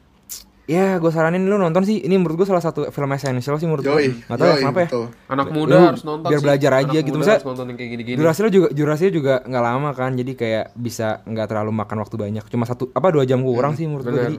ya 0.66 0.98
gue 0.98 1.08
saranin 1.08 1.46
lu 1.46 1.56
nonton 1.56 1.86
sih 1.86 2.02
ini 2.02 2.18
menurut 2.18 2.42
gue 2.42 2.48
salah 2.50 2.60
satu 2.60 2.90
film 2.90 3.08
essential 3.14 3.56
sih 3.56 3.70
menurut 3.70 3.86
gue 3.86 4.18
nggak 4.26 4.36
tahu 4.36 4.48
ya 4.50 4.56
kenapa 4.60 4.80
ya. 4.82 4.88
betul. 4.90 5.06
anak 5.30 5.48
Lu 5.48 5.54
muda 5.54 5.78
harus 5.94 6.04
nonton 6.04 6.28
biar 6.28 6.40
sih. 6.42 6.46
belajar 6.50 6.72
Anak 6.74 6.82
aja 6.82 6.98
gitu. 7.00 7.06
muda 7.08 7.16
Maksudnya 7.22 7.38
harus 7.38 7.48
nonton 7.48 7.66
yang 7.70 7.78
kayak 7.78 7.92
gini-gini. 7.94 8.18
durasinya 8.18 8.50
juga 8.50 8.68
durasinya 8.74 9.12
juga 9.14 9.34
nggak 9.46 9.64
lama 9.64 9.90
kan 9.94 10.12
jadi 10.12 10.32
kayak 10.34 10.66
bisa 10.74 11.08
nggak 11.24 11.46
terlalu 11.48 11.72
makan 11.72 11.98
waktu 12.02 12.16
banyak. 12.18 12.44
Cuma 12.50 12.66
satu 12.66 12.84
apa 12.92 13.08
dua 13.14 13.24
jam 13.24 13.40
kurang 13.46 13.78
sih 13.78 13.86
menurut 13.86 14.04
gue 14.04 14.18
jadi 14.18 14.36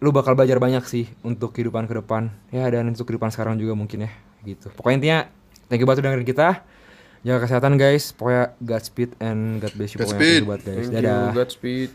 lu 0.00 0.12
bakal 0.12 0.36
belajar 0.36 0.60
banyak 0.60 0.84
sih 0.84 1.08
untuk 1.24 1.56
kehidupan 1.56 1.88
ke 1.88 1.94
depan. 1.96 2.28
Ya 2.52 2.68
dan 2.68 2.92
untuk 2.92 3.08
kehidupan 3.08 3.32
sekarang 3.32 3.56
juga 3.56 3.72
mungkin 3.72 4.06
ya 4.06 4.10
gitu. 4.44 4.68
Pokoknya 4.74 4.96
intinya 5.00 5.18
thank 5.68 5.80
you 5.80 5.86
banget 5.88 6.04
udah 6.04 6.08
dengerin 6.12 6.28
kita. 6.28 6.48
Jaga 7.26 7.38
kesehatan 7.48 7.74
guys. 7.80 8.12
Pokoknya 8.14 8.54
Godspeed 8.62 9.18
and 9.18 9.58
God 9.58 9.72
bless 9.74 9.90
you. 9.96 9.98
Pokoknya 10.04 10.20
thank 10.20 10.38
you 10.38 10.46
banget 10.46 10.62
guys. 10.62 10.76
Thank 10.76 10.92
you. 10.92 11.02
Dadah. 11.02 11.32
Godspeed 11.32 11.92